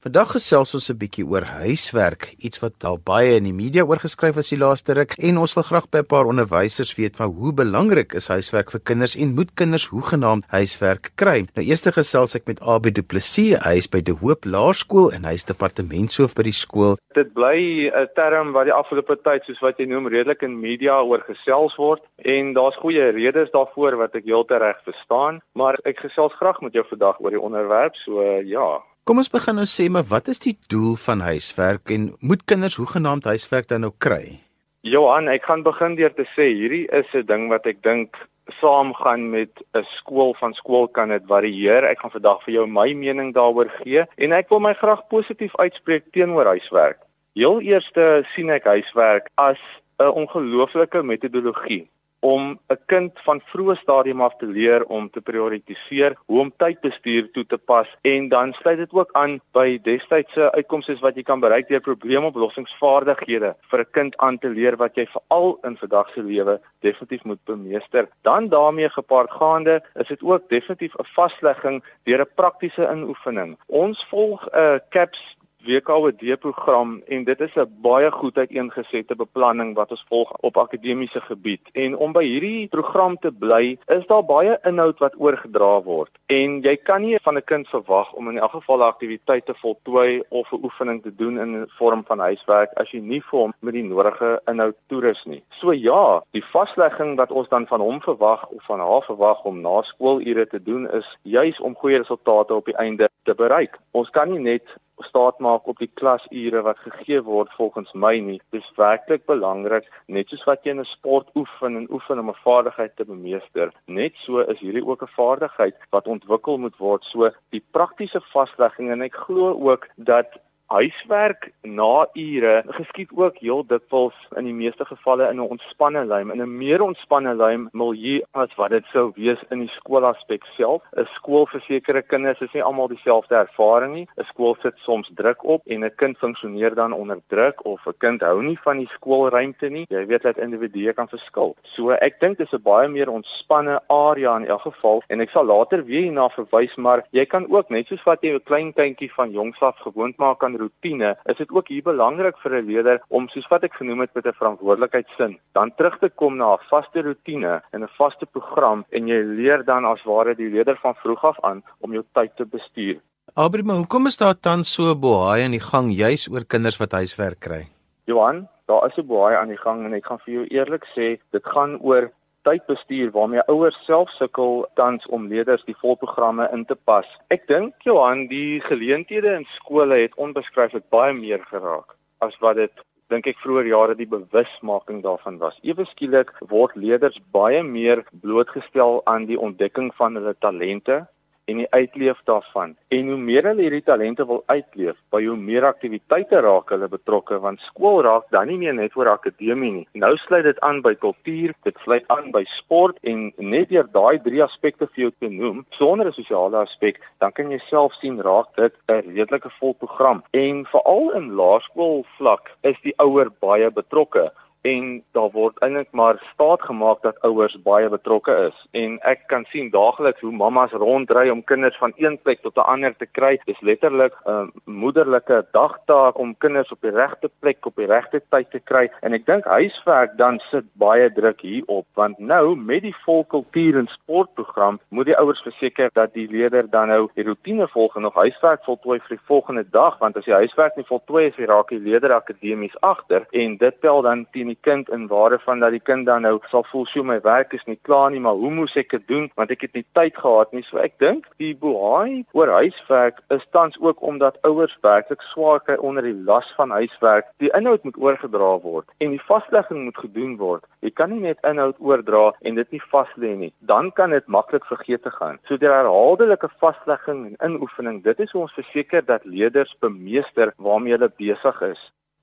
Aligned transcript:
Vandag 0.00 0.30
gesels 0.32 0.70
ons 0.72 0.86
'n 0.88 0.96
bietjie 0.96 1.26
oor 1.28 1.44
huiswerk, 1.44 2.22
iets 2.40 2.62
wat 2.62 2.84
al 2.88 2.96
baie 3.04 3.34
in 3.36 3.44
die 3.44 3.52
media 3.52 3.82
oorgeskryf 3.84 4.38
is 4.40 4.48
die 4.48 4.56
laaste 4.56 4.94
ruk 4.96 5.12
en 5.28 5.36
ons 5.36 5.52
wil 5.54 5.62
graag 5.62 5.90
by 5.92 5.98
'n 5.98 6.08
paar 6.08 6.24
onderwysers 6.24 6.96
weet 6.96 7.16
van 7.16 7.28
hoe 7.28 7.52
belangrik 7.52 8.14
is 8.14 8.28
huiswerk 8.28 8.70
vir 8.70 8.80
kinders 8.80 9.14
en 9.14 9.34
moet 9.34 9.52
kinders 9.54 9.90
hoegenaamd 9.92 10.44
huiswerk 10.48 11.10
kry. 11.16 11.44
Nou 11.54 11.66
eers 11.66 11.84
gesels 11.84 12.34
ek 12.34 12.46
met 12.46 12.62
AB 12.62 12.94
Du 12.94 13.02
Plessis, 13.02 13.60
hy 13.60 13.76
is 13.76 13.88
by 13.88 14.00
De 14.00 14.12
Hoop 14.12 14.46
Laerskool 14.46 15.12
en 15.12 15.24
hy 15.24 15.34
is 15.34 15.44
departementshoof 15.44 16.34
by 16.34 16.44
die 16.44 16.60
skool. 16.64 16.96
Dit 17.12 17.34
bly 17.34 17.92
'n 17.92 18.08
term 18.14 18.52
wat 18.52 18.64
die 18.64 18.72
afgelope 18.72 19.20
tyd 19.22 19.44
soos 19.44 19.60
wat 19.60 19.76
jy 19.76 19.84
noem 19.84 20.08
redelik 20.08 20.42
in 20.42 20.60
media 20.60 21.02
oorgesels 21.02 21.76
word 21.76 22.00
en 22.24 22.54
daar's 22.54 22.80
goeie 22.80 23.12
redes 23.12 23.50
daarvoor 23.50 23.96
wat 23.98 24.14
ek 24.14 24.24
heeltemal 24.24 24.62
reg 24.62 24.80
verstaan, 24.84 25.42
maar 25.52 25.76
ek 25.84 25.98
gesels 26.00 26.32
graag 26.32 26.62
met 26.62 26.72
jou 26.72 26.84
vandag 26.88 27.20
oor 27.20 27.30
die 27.30 27.40
onderwerp, 27.40 27.94
so 27.96 28.22
ja. 28.40 28.80
Kom 29.08 29.16
ons 29.16 29.30
begin 29.32 29.56
nou 29.56 29.64
sê 29.64 29.88
maar 29.88 30.04
wat 30.10 30.28
is 30.28 30.42
die 30.44 30.56
doel 30.68 30.92
van 31.00 31.22
huiswerk 31.24 31.90
en 31.94 32.10
moet 32.20 32.42
kinders 32.44 32.76
hoegenaamd 32.76 33.24
huiswerk 33.24 33.70
dan 33.70 33.80
nou 33.86 33.92
kry? 33.96 34.40
Johan, 34.84 35.28
ek 35.32 35.46
gaan 35.48 35.64
begin 35.64 35.96
deur 35.96 36.12
te 36.12 36.26
sê 36.34 36.50
hierdie 36.52 36.84
is 36.98 37.08
'n 37.16 37.24
ding 37.26 37.48
wat 37.48 37.66
ek 37.66 37.80
dink 37.82 38.16
saamgaan 38.60 39.30
met 39.30 39.50
'n 39.74 39.86
skool 39.96 40.34
van 40.40 40.52
skool 40.52 40.88
kan 40.88 41.08
dit 41.08 41.24
varieer. 41.26 41.84
Ek 41.84 42.00
gaan 42.00 42.10
vandag 42.10 42.44
vir 42.44 42.54
jou 42.54 42.66
my 42.66 42.92
mening 42.92 43.32
daaroor 43.32 43.70
gee 43.80 44.04
en 44.16 44.32
ek 44.32 44.50
wil 44.50 44.60
my 44.60 44.74
graag 44.74 45.08
positief 45.08 45.56
uitspreek 45.56 46.04
teenoor 46.12 46.46
huiswerk. 46.46 46.98
Heel 47.34 47.60
eerste 47.60 48.24
sien 48.34 48.50
ek 48.50 48.64
huiswerk 48.64 49.30
as 49.36 49.60
'n 49.98 50.12
ongelooflike 50.12 51.02
metodologie 51.02 51.88
om 52.20 52.58
'n 52.68 52.78
kind 52.86 53.12
van 53.24 53.40
vroeë 53.40 53.76
stadium 53.76 54.20
af 54.20 54.36
te 54.36 54.46
leer 54.46 54.84
om 54.84 55.10
te 55.10 55.20
prioritiseer, 55.20 56.16
hoe 56.26 56.40
om 56.40 56.52
tydbestuur 56.56 57.30
toe 57.32 57.46
te 57.46 57.58
pas 57.58 57.88
en 58.02 58.28
dan 58.28 58.52
sluit 58.52 58.78
dit 58.78 58.92
ook 58.92 59.12
aan 59.12 59.40
by 59.52 59.78
destydse 59.82 60.52
uitkomste 60.52 60.98
wat 61.00 61.16
jy 61.16 61.22
kan 61.22 61.40
bereik 61.40 61.68
deur 61.68 61.80
probleemoplossingsvaardighede 61.80 63.54
vir 63.70 63.80
'n 63.80 63.90
kind 63.90 64.16
aan 64.16 64.38
te 64.38 64.48
leer 64.48 64.76
wat 64.76 64.94
jy 64.94 65.06
veral 65.06 65.58
in 65.64 65.76
vandag 65.76 66.12
se 66.12 66.22
lewe 66.22 66.60
definitief 66.80 67.24
moet 67.24 67.44
bemeester. 67.44 68.08
Dan 68.22 68.48
daarmee 68.48 68.88
gepaardgaande 68.88 69.82
is 69.94 70.08
dit 70.08 70.22
ook 70.22 70.48
definitief 70.48 70.94
'n 70.94 71.04
vaslegging 71.04 71.82
deur 72.04 72.20
'n 72.20 72.34
praktiese 72.34 72.88
inoefening. 72.92 73.58
Ons 73.66 74.06
volg 74.10 74.46
'n 74.46 74.58
uh, 74.58 74.78
CAPS 74.90 75.36
WKOD 75.64 76.38
program 76.40 77.02
en 77.06 77.24
dit 77.24 77.40
is 77.40 77.54
'n 77.54 77.68
baie 77.82 78.10
goed 78.10 78.36
uiteengesette 78.38 79.14
beplanning 79.16 79.74
wat 79.74 79.90
ons 79.90 80.04
volg 80.08 80.32
op 80.40 80.56
akademiese 80.56 81.20
gebied. 81.20 81.60
En 81.72 81.96
om 81.96 82.12
by 82.12 82.24
hierdie 82.24 82.68
program 82.68 83.18
te 83.18 83.32
bly, 83.32 83.78
is 83.86 84.06
daar 84.06 84.24
baie 84.24 84.58
inhoud 84.62 84.98
wat 84.98 85.14
oorgedra 85.18 85.82
word. 85.82 86.10
En 86.26 86.60
jy 86.60 86.76
kan 86.76 87.02
nie 87.02 87.18
van 87.22 87.36
'n 87.36 87.44
kind 87.44 87.68
verwag 87.68 88.12
om 88.12 88.28
in 88.28 88.38
elk 88.38 88.50
geval 88.50 88.78
'n 88.78 88.92
aktiwiteit 88.92 89.46
te 89.46 89.54
voltooi 89.54 90.22
of 90.28 90.52
'n 90.52 90.64
oefening 90.64 91.02
te 91.02 91.14
doen 91.14 91.38
in 91.38 91.56
'n 91.56 91.70
vorm 91.78 92.04
van 92.04 92.18
huiswerk 92.18 92.70
as 92.76 92.90
jy 92.90 93.00
nie 93.00 93.22
vir 93.22 93.38
hom 93.38 93.52
met 93.60 93.74
die 93.74 93.84
nodige 93.84 94.40
inhoud 94.46 94.76
toerus 94.88 95.24
nie. 95.24 95.42
So 95.48 95.72
ja, 95.72 96.22
die 96.30 96.44
vaslegging 96.44 97.16
wat 97.16 97.30
ons 97.30 97.48
dan 97.48 97.66
van 97.66 97.80
hom 97.80 98.00
verwag 98.00 98.46
of 98.46 98.64
van 98.64 98.78
haar 98.78 99.02
verwag 99.02 99.44
om 99.44 99.60
na 99.60 99.82
skoolure 99.82 100.46
te 100.46 100.62
doen 100.62 100.90
is 100.90 101.18
juis 101.22 101.60
om 101.60 101.74
goeie 101.74 101.98
resultate 101.98 102.54
op 102.54 102.64
die 102.64 102.76
einde 102.76 103.08
te 103.24 103.34
bereik. 103.34 103.78
Ons 103.90 104.10
kan 104.10 104.30
nie 104.30 104.38
net 104.38 104.62
staat 105.06 105.38
maak 105.38 105.66
op 105.66 105.78
die 105.78 105.90
klasure 106.00 106.62
wat 106.62 106.78
gegee 106.78 107.22
word 107.22 107.52
volgens 107.56 107.92
my 107.92 108.18
nie. 108.18 108.40
Dis 108.50 108.66
werklik 108.76 109.26
belangrik, 109.26 109.86
net 110.06 110.28
soos 110.28 110.44
wat 110.48 110.64
jy 110.64 110.70
in 110.70 110.80
'n 110.80 110.84
sport 110.84 111.28
oefen 111.34 111.76
en 111.76 111.90
oefen 111.90 112.18
om 112.18 112.30
'n 112.30 112.42
vaardigheid 112.44 112.96
te 112.96 113.04
bemeester. 113.04 113.72
Net 113.86 114.14
so 114.24 114.40
is 114.40 114.60
hierdie 114.60 114.86
ook 114.86 115.02
'n 115.02 115.16
vaardigheid 115.16 115.76
wat 115.90 116.06
ontwikkel 116.06 116.58
moet 116.58 116.76
word. 116.76 117.04
So 117.04 117.30
die 117.50 117.64
praktiese 117.70 118.20
vaslegging 118.20 118.90
en 118.90 119.02
ek 119.02 119.14
glo 119.14 119.54
ook 119.70 119.88
dat 119.96 120.38
Huiswerk 120.70 121.48
na 121.66 122.06
ure 122.14 122.62
geskied 122.66 123.10
ook 123.18 123.40
heel 123.42 123.64
dikwels 123.66 124.14
in 124.38 124.46
die 124.46 124.54
meeste 124.54 124.84
gevalle 124.86 125.26
in 125.26 125.40
'n 125.42 125.50
ontspanne 125.54 126.04
lyn, 126.06 126.30
in 126.30 126.42
'n 126.42 126.56
meer 126.58 126.82
ontspanne 126.82 127.34
lyn 127.34 127.68
milieu 127.72 128.22
as 128.30 128.54
wat 128.54 128.70
dit 128.70 128.84
sou 128.92 129.10
wees 129.16 129.38
in 129.50 129.58
die 129.58 129.72
skoolaspek 129.78 130.44
self. 130.56 130.82
'n 130.96 131.08
Skool 131.14 131.46
vir 131.46 131.60
sekere 131.60 132.02
kinders 132.02 132.40
is 132.40 132.52
nie 132.52 132.62
almal 132.62 132.88
dieselfde 132.88 133.34
ervaring 133.34 133.94
nie. 133.94 134.06
'n 134.16 134.24
Skool 134.24 134.56
sit 134.62 134.74
soms 134.76 135.10
druk 135.14 135.44
op 135.44 135.62
en 135.66 135.84
'n 135.84 135.94
kind 135.96 136.18
funksioneer 136.18 136.74
dan 136.74 136.92
onder 136.92 137.18
druk 137.28 137.64
of 137.64 137.86
'n 137.86 137.98
kind 137.98 138.20
hou 138.20 138.42
nie 138.42 138.58
van 138.62 138.78
die 138.78 138.88
skoolruimte 138.94 139.68
nie. 139.68 139.86
Jy 139.88 140.06
weet 140.06 140.22
dat 140.22 140.38
individue 140.38 140.92
kan 140.92 141.08
verskil. 141.08 141.56
So 141.62 141.90
ek 141.90 142.20
dink 142.20 142.38
dis 142.38 142.52
'n 142.52 142.62
baie 142.62 142.88
meer 142.88 143.10
ontspanne 143.10 143.80
area 143.88 144.36
in 144.36 144.46
elk 144.46 144.62
geval 144.62 145.02
en 145.08 145.20
ek 145.20 145.30
sal 145.30 145.44
later 145.44 145.84
weer 145.84 146.02
hierna 146.02 146.28
verwys, 146.28 146.76
maar 146.76 147.02
jy 147.10 147.26
kan 147.26 147.50
ook 147.50 147.70
net 147.70 147.86
soos 147.86 148.04
wat 148.04 148.22
jy 148.22 148.34
'n 148.34 148.44
klein 148.44 148.72
kindjie 148.72 149.12
van 149.12 149.32
jongs 149.32 149.60
af 149.60 149.76
gewoond 149.76 150.16
maak 150.16 150.44
aan 150.44 150.59
rotine, 150.60 151.16
is 151.32 151.36
dit 151.40 151.50
ook 151.50 151.68
hier 151.72 151.82
belangrik 151.82 152.38
vir 152.44 152.58
'n 152.60 152.66
leier 152.68 153.02
om 153.08 153.28
soos 153.28 153.48
wat 153.50 153.64
ek 153.64 153.74
genoem 153.80 154.00
het 154.00 154.14
met 154.14 154.26
'n 154.26 154.38
verantwoordelikheidsin, 154.40 155.38
dan 155.52 155.72
terug 155.76 155.98
te 155.98 156.08
kom 156.08 156.36
na 156.36 156.54
'n 156.54 156.64
vaste 156.70 157.02
rotine 157.02 157.62
en 157.72 157.82
'n 157.82 157.94
vaste 157.98 158.26
program 158.26 158.84
en 158.90 159.08
jy 159.08 159.22
leer 159.24 159.64
dan 159.64 159.84
as 159.84 160.04
ware 160.04 160.34
die 160.34 160.50
leier 160.50 160.78
van 160.82 160.94
vroeg 160.94 161.24
af 161.24 161.38
aan 161.42 161.62
om 161.80 161.92
jou 161.92 162.04
tyd 162.12 162.36
te 162.36 162.44
bestuur. 162.44 163.00
Abri, 163.34 163.62
maar 163.62 163.76
hoekom 163.76 164.06
is 164.06 164.16
daar 164.16 164.34
tans 164.34 164.72
so 164.72 164.94
bohaai 164.94 165.44
aan 165.44 165.54
die 165.54 165.66
gang 165.72 165.92
juis 165.94 166.28
oor 166.32 166.44
kinders 166.44 166.78
wat 166.78 166.92
huiswerk 166.92 167.40
kry? 167.40 167.68
Johan, 168.10 168.48
daar 168.66 168.86
is 168.86 168.96
'n 168.98 169.06
bohaai 169.06 169.36
aan 169.36 169.48
die 169.48 169.62
gang 169.64 169.84
en 169.84 169.94
ek 169.94 170.06
gaan 170.06 170.18
vir 170.24 170.34
jou 170.34 170.46
eerlik 170.46 170.84
sê, 170.96 171.20
dit 171.30 171.44
gaan 171.44 171.78
oor 171.80 172.10
tydbestuur 172.48 173.10
waarmee 173.14 173.44
ouers 173.52 173.78
self 173.86 174.10
sukkel 174.16 174.66
tans 174.74 175.06
om 175.06 175.28
leerders 175.28 175.64
die 175.68 175.76
volprogramme 175.82 176.48
in 176.52 176.64
te 176.64 176.76
pas. 176.88 177.08
Ek 177.28 177.46
dink 177.48 177.74
Johan, 177.84 178.26
die 178.32 178.60
geleenthede 178.66 179.34
in 179.40 179.48
skole 179.56 180.02
het 180.02 180.16
onbeskryflik 180.16 180.88
baie 180.94 181.12
meer 181.16 181.44
geraak 181.52 181.96
as 182.20 182.36
wat 182.44 182.58
dit 182.60 182.82
dink 183.10 183.26
ek 183.26 183.40
vroeër 183.42 183.66
jare 183.72 183.94
die 183.98 184.08
bewusmaking 184.08 185.00
daarvan 185.02 185.40
was. 185.42 185.56
Ewe 185.66 185.86
skielik 185.90 186.30
word 186.52 186.76
leerders 186.78 187.18
baie 187.34 187.62
meer 187.66 188.04
blootgestel 188.22 189.00
aan 189.10 189.26
die 189.26 189.38
ontdekking 189.40 189.90
van 189.98 190.18
hulle 190.18 190.36
talente 190.38 191.02
en 191.50 191.62
die 191.62 191.68
uitleef 191.74 192.20
daarvan. 192.28 192.74
En 192.94 193.08
hoe 193.10 193.18
meer 193.18 193.46
hulle 193.48 193.64
hierdie 193.66 193.84
talente 193.86 194.26
wil 194.26 194.42
uitleef, 194.46 194.96
by 195.14 195.22
hoe 195.24 195.36
meer 195.36 195.66
aktiwiteite 195.68 196.40
raak 196.46 196.70
hulle 196.74 196.88
betrokke 196.90 197.38
want 197.42 197.62
skool 197.68 198.02
raak 198.06 198.28
dan 198.34 198.48
nie 198.50 198.58
meer 198.60 198.76
net 198.78 198.96
oor 198.98 199.10
akademie 199.12 199.72
nie. 199.74 199.86
Nou 199.92 200.12
sluit 200.24 200.46
dit 200.46 200.60
aan 200.66 200.82
by 200.84 200.94
kultuur, 201.02 201.54
dit 201.66 201.82
sluit 201.84 202.06
aan 202.14 202.30
by 202.34 202.44
sport 202.56 202.98
en 203.12 203.28
net 203.38 203.70
deur 203.74 203.88
daai 203.94 204.20
drie 204.24 204.42
aspekte 204.44 204.88
vir 204.94 205.06
jou 205.06 205.12
te 205.18 205.32
noem, 205.32 205.64
sonder 205.78 206.06
'n 206.08 206.18
sosiale 206.18 206.62
aspek, 206.64 207.00
dan 207.20 207.32
kan 207.32 207.50
jy 207.50 207.58
self 207.68 207.94
sien 208.00 208.20
raak 208.20 208.54
dit 208.56 208.74
'n 208.88 209.02
redelike 209.14 209.50
vol 209.58 209.74
program. 209.74 210.22
En 210.32 210.64
veral 210.66 211.10
in 211.18 211.34
laerskool 211.34 212.04
vlak 212.18 212.50
is 212.62 212.76
die 212.82 212.94
ouer 212.98 213.30
baie 213.40 213.70
betrokke 213.70 214.30
en 214.60 215.02
daar 215.16 215.30
word 215.30 215.58
eintlik 215.64 215.88
maar 215.96 216.20
staat 216.32 216.62
gemaak 216.62 217.02
dat 217.02 217.20
ouers 217.20 217.56
baie 217.62 217.88
betrokke 217.88 218.34
is. 218.48 218.56
En 218.76 218.98
ek 219.08 219.22
kan 219.32 219.44
sien 219.48 219.70
daagliks 219.72 220.20
hoe 220.20 220.32
mammas 220.32 220.72
rondry 220.72 221.28
om 221.30 221.44
kinders 221.44 221.76
van 221.80 221.92
een 221.96 222.18
plek 222.22 222.42
tot 222.42 222.56
'n 222.56 222.68
ander 222.74 222.96
te 222.96 223.06
kry. 223.06 223.40
Dis 223.44 223.60
letterlik 223.60 224.14
'n 224.24 224.30
uh, 224.30 224.46
moederlike 224.64 225.46
dagtaak 225.52 226.18
om 226.18 226.36
kinders 226.38 226.72
op 226.72 226.80
die 226.80 226.90
regte 226.90 227.30
plek 227.38 227.66
op 227.66 227.76
die 227.76 227.86
regte 227.86 228.22
tyd 228.28 228.50
te 228.50 228.60
kry. 228.60 228.90
En 229.00 229.12
ek 229.12 229.26
dink 229.26 229.44
huiswerk 229.44 230.16
dan 230.16 230.38
sit 230.50 230.64
baie 230.72 231.12
druk 231.12 231.40
hierop 231.40 231.86
want 231.94 232.18
nou 232.18 232.56
met 232.56 232.82
die 232.82 232.96
volkultuur 233.04 233.78
en 233.78 233.86
sportprogram 233.86 234.80
moet 234.88 235.06
die 235.06 235.16
ouers 235.16 235.42
verseker 235.42 235.90
dat 235.92 236.14
die 236.14 236.28
leerder 236.30 236.70
dan 236.70 236.88
nou 236.88 237.08
die 237.14 237.24
rotine 237.24 237.68
volg 237.68 237.96
en 237.96 238.02
nog 238.02 238.14
huiswerk 238.14 238.64
voltooi 238.64 238.98
vir 238.98 239.16
die 239.16 239.26
volgende 239.26 239.64
dag 239.70 239.98
want 239.98 240.16
as 240.16 240.24
jy 240.24 240.32
huiswerk 240.32 240.76
nie 240.76 240.84
voltooi 240.84 241.26
is, 241.26 241.36
raak 241.36 241.68
die 241.68 241.78
leerder 241.78 242.12
akademies 242.12 242.76
agter 242.80 243.26
en 243.30 243.56
dit 243.56 243.80
tel 243.80 244.02
dan 244.02 244.26
teen 244.30 244.49
die 244.50 244.58
kind 244.66 244.90
in 244.94 245.06
ware 245.10 245.38
van 245.44 245.62
dat 245.62 245.74
die 245.74 245.82
kind 245.82 246.06
dan 246.06 246.26
nou 246.26 246.38
sal 246.50 246.64
voel 246.70 246.86
so 246.90 247.04
my 247.06 247.18
werk 247.24 247.54
is 247.56 247.64
nie 247.70 247.78
klaar 247.88 248.10
nie, 248.10 248.20
maar 248.20 248.38
hoe 248.38 248.50
moes 248.54 248.76
ek 248.80 248.92
dit 248.96 249.06
doen 249.10 249.28
want 249.40 249.52
ek 249.54 249.64
het 249.66 249.76
nie 249.78 249.84
tyd 249.98 250.16
gehad 250.18 250.52
nie. 250.56 250.64
So 250.68 250.80
ek 250.82 250.98
dink 251.02 251.28
die 251.42 251.52
bohaai 251.62 252.24
oor 252.36 252.52
huiswerk 252.58 253.20
is 253.36 253.46
tans 253.56 253.78
ook 253.80 254.02
omdat 254.02 254.40
ouers 254.48 254.76
werklik 254.86 255.22
swaar 255.30 255.62
kry 255.64 255.76
onder 255.78 256.06
die 256.06 256.16
las 256.28 256.48
van 256.58 256.74
huiswerk. 256.74 257.30
Die 257.42 257.52
inhoud 257.56 257.86
moet 257.86 258.00
oorgedra 258.00 258.52
word 258.64 258.90
en 258.98 259.14
die 259.14 259.22
vaslegging 259.28 259.84
moet 259.86 260.02
gedoen 260.04 260.36
word. 260.40 260.66
Jy 260.84 260.92
kan 260.96 261.12
nie 261.14 261.22
net 261.24 261.40
inhoud 261.46 261.78
oordra 261.78 262.30
en 262.46 262.58
dit 262.58 262.76
nie 262.76 262.82
vas 262.90 263.10
lê 263.20 263.34
nie. 263.36 263.52
Dan 263.70 263.92
kan 263.92 264.14
dit 264.16 264.26
maklik 264.26 264.66
vergeet 264.68 265.02
te 265.06 265.12
gaan. 265.14 265.38
So 265.48 265.60
die 265.60 265.70
herhaaldelike 265.70 266.50
vaslegging 266.62 267.24
en 267.30 267.56
inoefening, 267.60 268.02
dit 268.04 268.20
is 268.20 268.34
ons 268.34 268.52
verseker 268.56 269.04
dat 269.06 269.24
leerders 269.24 269.72
bemeester 269.80 270.54
waarmee 270.58 270.96
hulle 270.96 271.10
besig 271.20 271.62
is. 271.68 271.82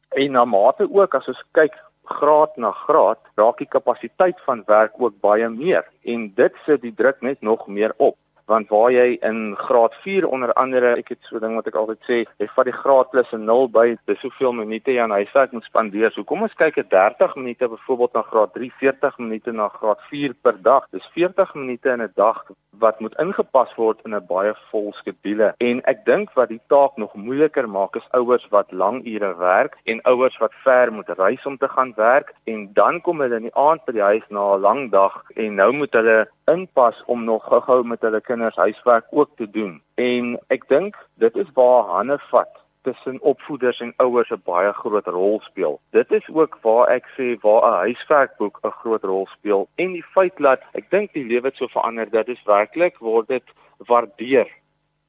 En 0.09 0.31
na 0.31 0.45
mate 0.45 0.87
ook 0.89 1.15
as 1.15 1.27
ons 1.27 1.43
kyk 1.57 1.75
graad 2.07 2.55
na 2.55 2.71
graad 2.71 3.19
raak 3.35 3.57
die 3.57 3.67
kapasiteit 3.67 4.39
van 4.45 4.63
werk 4.65 4.95
ook 5.01 5.19
baie 5.21 5.49
meer 5.49 5.85
en 6.03 6.31
dit 6.35 6.63
sit 6.65 6.81
die 6.81 6.93
druk 6.95 7.21
net 7.21 7.41
nog 7.41 7.67
meer 7.67 7.93
op 7.97 8.17
want 8.47 8.69
waar 8.71 8.91
jy 8.91 9.17
in 9.27 9.55
graad 9.59 9.95
4 10.03 10.27
onder 10.27 10.53
andere 10.53 10.95
ek 10.97 11.09
het 11.13 11.29
so 11.29 11.39
ding 11.43 11.55
wat 11.59 11.67
ek 11.67 11.75
altyd 11.79 12.01
sê 12.07 12.19
jy 12.39 12.47
vat 12.55 12.69
die 12.69 12.75
graad 12.81 13.11
plus 13.11 13.31
'n 13.33 13.45
0 13.45 13.67
by 13.69 13.87
dis 14.07 14.21
hoeveel 14.21 14.53
minute 14.53 14.91
jy 14.91 15.01
aan 15.03 15.11
huiswerk 15.11 15.51
moet 15.51 15.67
spandeer. 15.67 16.11
So 16.11 16.23
kom 16.23 16.41
ons 16.41 16.53
kyk 16.53 16.77
'n 16.77 16.89
30 16.89 17.35
minute 17.35 17.67
byvoorbeeld 17.67 18.13
na 18.13 18.21
graad 18.21 18.53
3 18.53 18.71
40 18.79 19.17
minute 19.17 19.51
na 19.51 19.67
graad 19.67 19.99
4 20.09 20.33
per 20.33 20.55
dag. 20.61 20.87
Dis 20.91 21.05
40 21.13 21.55
minute 21.55 21.89
in 21.89 22.01
'n 22.01 22.11
dag 22.15 22.45
wat 22.79 22.99
moet 22.99 23.17
ingepas 23.19 23.75
word 23.75 23.99
in 24.05 24.15
'n 24.15 24.25
baie 24.27 24.53
vol 24.71 24.93
skedule. 24.93 25.53
En 25.57 25.81
ek 25.83 26.05
dink 26.05 26.33
wat 26.33 26.49
die 26.49 26.61
taak 26.67 26.97
nog 26.97 27.13
moeiliker 27.13 27.69
maak 27.69 27.95
is 27.95 28.11
ouers 28.11 28.47
wat 28.49 28.71
lang 28.71 29.05
ure 29.05 29.35
werk 29.37 29.77
en 29.85 30.01
ouers 30.01 30.37
wat 30.37 30.53
ver 30.63 30.93
moet 30.93 31.09
reis 31.09 31.45
om 31.45 31.57
te 31.57 31.67
gaan 31.67 31.93
werk. 31.95 32.33
En 32.45 32.69
dan 32.73 33.01
kom 33.01 33.21
hulle 33.21 33.35
in 33.35 33.49
die 33.49 33.55
aand 33.55 33.85
by 33.85 33.91
die 33.91 34.09
huis 34.11 34.27
na 34.29 34.55
'n 34.55 34.61
lang 34.61 34.91
dag 34.91 35.23
en 35.35 35.55
nou 35.55 35.71
moet 35.73 35.93
hulle 35.93 36.27
inpas 36.51 37.03
om 37.05 37.23
nog 37.23 37.43
gou-gou 37.43 37.83
met 37.87 38.01
hulle 38.01 38.21
kinders 38.21 38.55
huiswerk 38.55 39.05
ook 39.09 39.29
te 39.35 39.49
doen. 39.49 39.81
En 39.95 40.37
ek 40.47 40.67
dink 40.67 40.95
dit 41.13 41.35
is 41.35 41.51
waar 41.53 41.83
hande 41.83 42.19
vat 42.29 42.53
tussen 42.87 43.21
opvoeders 43.21 43.79
en 43.79 43.93
ouers 43.97 44.29
'n 44.31 44.41
baie 44.45 44.73
groot 44.73 45.07
rol 45.07 45.39
speel. 45.43 45.79
Dit 45.91 46.11
is 46.11 46.27
ook 46.33 46.57
waar 46.61 46.87
ek 46.87 47.05
sê 47.17 47.27
waar 47.41 47.63
'n 47.69 47.79
huiswerkboek 47.85 48.59
'n 48.63 48.79
groot 48.81 49.03
rol 49.03 49.27
speel 49.27 49.67
en 49.75 49.91
die 49.91 50.07
feit 50.15 50.37
dat 50.37 50.61
ek 50.73 50.89
dink 50.89 51.13
die 51.13 51.25
lewe 51.25 51.47
het 51.47 51.55
so 51.55 51.67
verander 51.67 52.09
dat 52.09 52.25
dit 52.25 52.43
werklik 52.45 52.97
word 52.97 53.27
dit 53.27 53.47
waardeer 53.77 54.47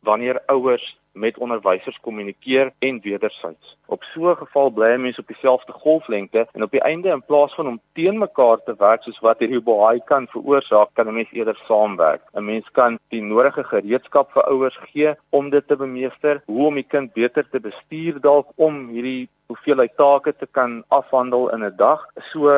wanneer 0.08 0.42
ouers 0.46 0.96
met 1.12 1.38
onderwysers 1.38 1.98
kommunikeer 2.00 2.72
en 2.78 3.00
wederzijds. 3.02 3.76
Op 3.86 4.02
so 4.02 4.30
'n 4.30 4.36
geval 4.36 4.70
bly 4.70 4.96
mense 4.96 5.20
op 5.20 5.26
dieselfde 5.26 5.72
golflengte 5.72 6.48
en 6.52 6.62
op 6.62 6.70
die 6.70 6.80
einde 6.80 7.08
in 7.08 7.22
plaas 7.30 7.54
van 7.54 7.66
om 7.66 7.80
teen 7.92 8.18
mekaar 8.18 8.58
te 8.64 8.74
werk 8.78 9.02
soos 9.02 9.20
wat 9.26 9.38
hierdie 9.38 9.60
baie 9.60 10.02
kan 10.04 10.26
veroorsaak, 10.26 10.88
kan 10.92 11.06
'n 11.08 11.14
mens 11.14 11.32
eerder 11.32 11.58
saamwerk. 11.68 12.22
'n 12.34 12.44
Mens 12.44 12.66
kan 12.70 12.98
die 13.08 13.22
nodige 13.22 13.64
gereedskap 13.64 14.32
vir 14.32 14.42
ouers 14.42 14.78
gee 14.92 15.14
om 15.30 15.50
dit 15.50 15.66
te 15.68 15.76
bemeester, 15.76 16.42
hoe 16.46 16.66
om 16.66 16.74
die 16.74 16.90
kind 16.94 17.12
beter 17.12 17.48
te 17.48 17.60
bestuur 17.60 18.20
dalk 18.20 18.48
om 18.54 18.88
hierdie 18.88 19.28
hoeveelheid 19.46 19.96
take 19.96 20.36
te 20.36 20.46
kan 20.50 20.84
afhandel 20.88 21.52
in 21.54 21.64
'n 21.64 21.76
dag. 21.76 22.00
So 22.30 22.48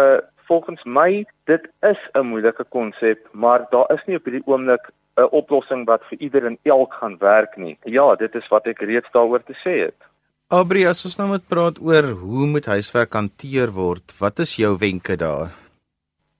volgens 0.50 0.82
my 0.84 1.26
dit 1.44 1.68
is 1.80 2.00
'n 2.12 2.26
moeilike 2.26 2.64
konsep, 2.68 3.28
maar 3.32 3.66
daar 3.70 3.90
is 3.94 4.04
nie 4.06 4.16
op 4.16 4.24
hierdie 4.24 4.46
oomblik 4.46 4.90
'n 5.20 5.34
oplossing 5.40 5.86
wat 5.86 6.02
vir 6.08 6.18
ieder 6.18 6.46
en 6.46 6.58
elk 6.62 6.94
gaan 6.94 7.16
werk 7.18 7.56
nie. 7.56 7.76
Ja, 7.84 8.14
dit 8.16 8.34
is 8.34 8.48
wat 8.48 8.66
ek 8.66 8.80
reeds 8.80 9.10
daaroor 9.12 9.42
te 9.44 9.56
sê 9.64 9.74
het. 9.86 10.00
Abri, 10.50 10.86
as 10.86 11.04
ons 11.04 11.16
nou 11.18 11.28
moet 11.28 11.46
praat 11.46 11.76
oor 11.78 12.08
hoe 12.22 12.46
moet 12.46 12.66
huiswerk 12.66 13.12
hanteer 13.14 13.70
word, 13.70 14.10
wat 14.18 14.38
is 14.38 14.56
jou 14.56 14.76
wenke 14.78 15.16
daar? 15.16 15.52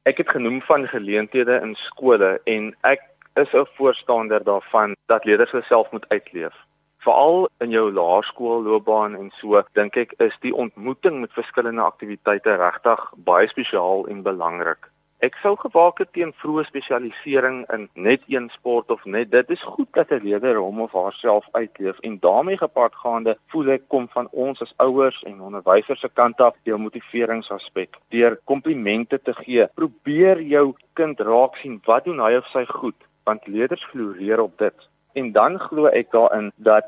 Ek 0.03 0.19
het 0.19 0.33
genoem 0.35 0.59
van 0.67 0.89
geleenthede 0.91 1.61
in 1.63 1.77
skole 1.79 2.41
en 2.45 2.75
ek 2.83 3.07
is 3.39 3.53
'n 3.55 3.67
voorstander 3.77 4.43
daarvan 4.45 4.97
dat 5.07 5.25
leerders 5.25 5.55
self 5.67 5.91
moet 5.91 6.09
uitleef. 6.09 6.57
Veral 6.99 7.49
in 7.61 7.71
jou 7.71 7.93
laerskoolloopbaan 7.93 9.15
en 9.17 9.31
so, 9.39 9.63
dink 9.73 9.97
ek 9.97 10.13
is 10.19 10.35
die 10.41 10.55
ontmoeting 10.55 11.21
met 11.21 11.33
verskillende 11.33 11.83
aktiwiteite 11.83 12.57
regtig 12.57 13.13
baie 13.17 13.49
spesiaal 13.49 14.07
en 14.07 14.23
belangrik. 14.23 14.90
Ek 15.21 15.35
sou 15.43 15.51
gewaak 15.61 15.99
het 16.01 16.09
teen 16.17 16.31
vroeë 16.41 16.63
spesialisering 16.65 17.59
in 17.75 17.83
net 17.93 18.23
een 18.33 18.47
sport 18.55 18.89
of 18.95 19.03
net 19.05 19.29
dit. 19.35 19.51
Is 19.53 19.65
goed 19.73 19.89
dat 19.93 20.09
'n 20.11 20.25
leerder 20.25 20.57
hom 20.57 20.81
of 20.81 20.93
haarself 20.97 21.49
uitleef 21.53 21.99
en 21.99 22.17
daarmee 22.19 22.57
gepaardgaande 22.57 23.37
voel 23.53 23.69
ek 23.77 23.83
kom 23.89 24.09
van 24.09 24.29
ons 24.31 24.63
as 24.63 24.73
ouers 24.77 25.23
en 25.23 25.41
onderwysers 25.41 26.01
se 26.01 26.09
kant 26.09 26.41
af 26.41 26.57
jou 26.63 26.79
motiveringsaspek 26.79 27.97
deur 28.09 28.39
komplimente 28.45 29.21
te 29.23 29.35
gee. 29.35 29.67
Probeer 29.75 30.41
jou 30.41 30.75
kind 30.93 31.21
raak 31.21 31.57
sien 31.57 31.81
wat 31.85 32.05
doen 32.05 32.21
hy 32.21 32.35
of 32.37 32.47
sy 32.47 32.65
goed 32.65 32.97
want 33.25 33.47
leerders 33.47 33.85
floreer 33.85 34.41
op 34.41 34.59
dit. 34.59 34.89
En 35.13 35.33
dan 35.33 35.59
glo 35.59 35.87
ek 35.87 36.11
daarin 36.11 36.53
dat 36.57 36.87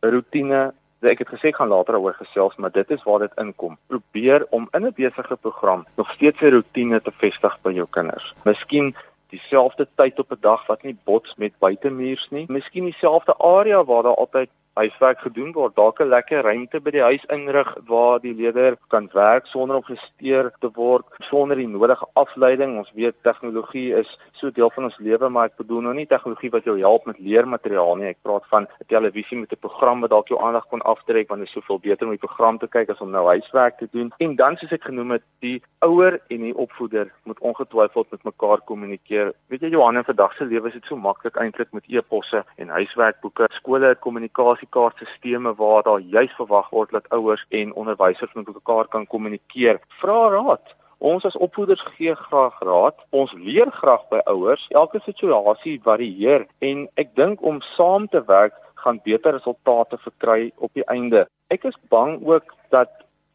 rotine 0.00 0.72
So 1.06 1.12
ek 1.14 1.20
het 1.22 1.28
gesê 1.30 1.52
ek 1.52 1.60
gaan 1.60 1.70
later 1.70 1.94
daaroor 1.94 2.16
gesels, 2.18 2.56
maar 2.58 2.72
dit 2.74 2.88
is 2.90 3.02
waar 3.06 3.20
dit 3.22 3.34
inkom. 3.38 3.76
Probeer 3.86 4.42
om 4.50 4.64
in 4.74 4.86
'n 4.86 4.92
besige 4.96 5.36
program 5.36 5.86
nog 5.94 6.10
steeds 6.10 6.40
'n 6.42 6.50
rotine 6.50 7.00
te 7.00 7.12
vestig 7.22 7.54
by 7.62 7.70
jou 7.70 7.86
kinders. 7.90 8.34
Miskien 8.44 8.96
dieselfde 9.30 9.86
tyd 9.94 10.18
op 10.18 10.32
'n 10.32 10.40
dag 10.40 10.66
wat 10.66 10.82
nie 10.82 10.96
bots 11.04 11.34
met 11.36 11.52
buitemuurs 11.58 12.26
nie. 12.30 12.44
Miskien 12.48 12.84
dieselfde 12.84 13.34
area 13.38 13.84
waar 13.84 14.02
daar 14.02 14.16
altyd 14.16 14.50
huiswerk 14.76 15.20
gedoen 15.24 15.52
word. 15.56 15.74
Dalk 15.76 16.00
'n 16.00 16.08
lekker 16.12 16.42
ruimte 16.42 16.80
by 16.80 16.90
die 16.90 17.02
huis 17.02 17.24
inrig 17.32 17.70
waar 17.86 18.20
die 18.20 18.34
leerder 18.34 18.76
kan 18.88 19.08
werk 19.12 19.46
sonder 19.46 19.76
om 19.76 19.82
gesteer 19.82 20.52
te 20.60 20.70
word, 20.74 21.04
sonder 21.30 21.56
die 21.56 21.68
nodige 21.68 22.06
afleiding. 22.14 22.76
Ons 22.78 22.92
weet 22.94 23.14
tegnologie 23.22 23.94
is 23.94 24.18
so 24.32 24.50
deel 24.50 24.70
van 24.70 24.84
ons 24.84 24.98
lewe, 24.98 25.28
maar 25.28 25.46
ek 25.46 25.56
bedoel 25.56 25.80
nou 25.80 25.94
nie 25.94 26.06
tegnologie 26.06 26.50
wat 26.50 26.64
jou 26.64 26.78
help 26.78 27.06
met 27.06 27.18
leermateriaal 27.18 27.96
nie. 27.96 28.08
Ek 28.08 28.22
praat 28.22 28.44
van 28.50 28.62
'n 28.62 28.86
televisie 28.88 29.38
met 29.38 29.52
'n 29.52 29.60
program 29.60 30.00
wat 30.00 30.10
dalk 30.10 30.28
jou 30.28 30.40
aandag 30.40 30.68
kon 30.68 30.82
aftrek 30.82 31.28
want 31.28 31.40
dit 31.40 31.48
is 31.48 31.54
soveel 31.54 31.78
beter 31.78 32.06
om 32.06 32.12
die 32.12 32.26
program 32.26 32.58
te 32.58 32.68
kyk 32.68 32.90
as 32.90 33.00
om 33.00 33.10
nou 33.10 33.26
huiswerk 33.26 33.78
te 33.78 33.88
doen. 33.92 34.12
En 34.18 34.36
dan 34.36 34.56
soos 34.56 34.72
ek 34.72 34.84
genoem 34.84 35.10
het, 35.10 35.22
die 35.40 35.62
ouer 35.80 36.20
en 36.28 36.40
die 36.42 36.56
opvoeder 36.56 37.10
moet 37.24 37.38
ongetwyfeld 37.38 38.10
met 38.10 38.24
mekaar 38.24 38.60
kommunikeer. 38.60 39.32
Weet 39.48 39.60
jy 39.60 39.68
Johan, 39.68 39.96
in 39.96 40.04
vandag 40.04 40.34
se 40.36 40.44
lewe 40.44 40.68
is 40.68 40.72
dit 40.74 40.84
so 40.84 40.96
maklik 40.96 41.36
eintlik 41.36 41.72
met 41.72 41.84
e-posse 41.88 42.44
en 42.56 42.68
huiswerkboeke. 42.68 43.48
Skole 43.50 43.86
het 43.86 43.98
kommunikasie 43.98 44.65
kommunikasiekaartstelsels 44.70 45.56
waar 45.56 45.82
daar 45.82 46.00
juis 46.00 46.32
verwag 46.36 46.70
word 46.70 46.90
dat 46.90 47.08
ouers 47.08 47.46
en 47.48 47.74
onderwysers 47.74 48.32
met 48.32 48.46
mekaar 48.46 48.88
kan 48.88 49.06
kommunikeer. 49.06 49.80
Vra 50.00 50.28
raad. 50.28 50.74
Ons 50.98 51.24
as 51.24 51.36
opvoeders 51.36 51.82
gee 51.96 52.14
graag 52.14 52.60
raad. 52.60 52.94
Ons 53.10 53.32
leer 53.32 53.70
graag 53.70 54.08
by 54.08 54.20
ouers. 54.24 54.66
Elke 54.70 55.00
situasie 55.04 55.80
varieer 55.82 56.46
en 56.58 56.86
ek 56.96 57.14
dink 57.16 57.42
om 57.42 57.60
saam 57.76 58.08
te 58.08 58.22
werk 58.24 58.54
gaan 58.74 59.00
beter 59.04 59.32
resultate 59.32 59.98
verkry 59.98 60.52
op 60.56 60.72
die 60.74 60.86
einde. 60.86 61.26
Ek 61.48 61.64
is 61.64 61.76
bang 61.88 62.20
ook 62.24 62.54
dat 62.70 62.90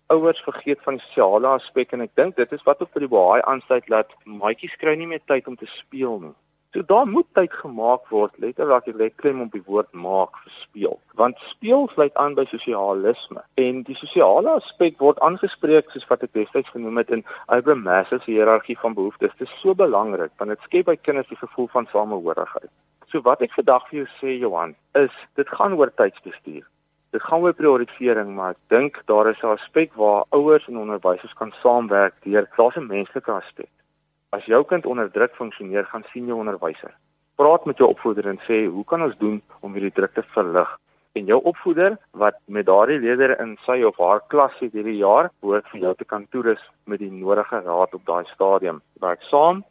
ouers 0.08 0.42
vergeet 0.44 0.82
van 0.84 0.98
die 0.98 1.06
sosiale 1.06 1.48
aspek 1.48 1.94
en 1.94 2.02
ek 2.02 2.16
dink 2.20 2.36
dit 2.36 2.52
is 2.52 2.64
wat 2.68 2.82
ook 2.82 2.92
vir 2.96 3.06
die 3.06 3.12
baie 3.12 3.44
aansluit 3.48 3.88
dat 3.88 4.12
maatjies 4.26 4.76
kry 4.82 4.96
nie 5.00 5.08
meer 5.08 5.24
tyd 5.32 5.48
om 5.48 5.56
te 5.56 5.70
speel 5.78 6.20
nie. 6.20 6.36
So 6.74 6.82
daar 6.88 7.08
moet 7.08 7.28
tyd 7.34 7.52
gemaak 7.54 8.06
word, 8.08 8.32
letterlik 8.40 8.86
ek 8.88 8.96
lê 8.96 9.10
klem 9.20 9.42
op 9.44 9.52
die 9.52 9.64
woord 9.66 9.90
maak 9.92 10.38
vir 10.40 10.52
speel. 10.56 10.94
Want 11.20 11.40
speel 11.50 11.90
sluit 11.92 12.16
aan 12.16 12.38
by 12.38 12.46
sosialisme 12.48 13.42
en 13.60 13.82
die 13.90 13.96
sosiale 14.00 14.54
aspek 14.54 14.96
word 15.04 15.20
aangespreek 15.28 15.92
soos 15.92 16.08
wat 16.08 16.24
ek 16.24 16.32
destyds 16.38 16.72
genoem 16.72 17.02
het 17.02 17.12
in 17.12 17.26
Abraham 17.48 17.84
Maslow 17.84 18.22
se 18.24 18.32
hiërargie 18.32 18.78
van 18.80 18.96
behoeftes. 18.96 19.36
Dit 19.36 19.50
is 19.50 19.58
so 19.60 19.76
belangrik 19.76 20.32
want 20.40 20.56
dit 20.56 20.64
skep 20.70 20.88
by 20.88 20.96
kinders 20.96 21.28
die 21.34 21.42
gevoel 21.42 21.68
van 21.76 21.90
samehorigheid. 21.92 22.72
So 23.12 23.20
wat 23.28 23.44
ek 23.44 23.52
vandag 23.60 23.90
vir 23.90 24.06
jou 24.06 24.08
sê 24.22 24.38
Johan, 24.40 24.72
is 24.96 25.12
dit 25.36 25.54
gaan 25.60 25.76
oor 25.76 25.92
tydsbestuur. 26.00 26.64
Dit 27.12 27.28
gaan 27.28 27.44
oor 27.44 27.58
prioritering, 27.60 28.32
maar 28.40 28.56
ek 28.56 28.64
dink 28.72 29.04
daar 29.12 29.28
is 29.28 29.44
'n 29.44 29.58
aspek 29.58 29.92
waar 30.00 30.24
ouers 30.32 30.72
en 30.72 30.80
onderwysers 30.80 31.36
kan 31.36 31.52
saamwerk 31.60 32.16
deur 32.24 32.48
daar's 32.56 32.80
'n 32.80 32.88
menslike 32.88 33.32
aspek. 33.32 33.68
As 34.32 34.46
jou 34.48 34.62
kind 34.64 34.86
onder 34.86 35.10
druk 35.12 35.34
funksioneer, 35.36 35.86
gaan 35.92 36.06
sien 36.12 36.30
jou 36.30 36.38
onderwyser. 36.40 36.94
Praat 37.36 37.66
met 37.66 37.78
jou 37.78 37.90
opvoeder 37.92 38.28
en 38.28 38.40
sê, 38.48 38.68
"Hoe 38.68 38.84
kan 38.84 39.02
ons 39.02 39.18
doen 39.18 39.42
om 39.60 39.74
hierdie 39.74 39.92
druk 39.92 40.14
te 40.14 40.24
verlig?" 40.24 40.78
En 41.14 41.26
jou 41.26 41.42
opvoeder 41.44 41.98
wat 42.12 42.36
met 42.48 42.66
daardie 42.66 43.00
leerder 43.00 43.40
in 43.42 43.58
sy 43.66 43.84
of 43.84 43.98
haar 43.98 44.22
klas 44.28 44.54
het 44.60 44.72
hierdie 44.72 44.98
jaar, 44.98 45.30
hoort 45.42 45.68
vir 45.68 45.82
jou 45.82 45.96
te 45.96 46.06
kan 46.06 46.28
toerus 46.30 46.70
met 46.86 47.00
die 47.00 47.12
nodige 47.12 47.60
raad 47.60 47.94
op 47.94 48.06
daai 48.06 48.26
stadium. 48.26 48.82
Werk 49.00 49.22
saam 49.22 49.66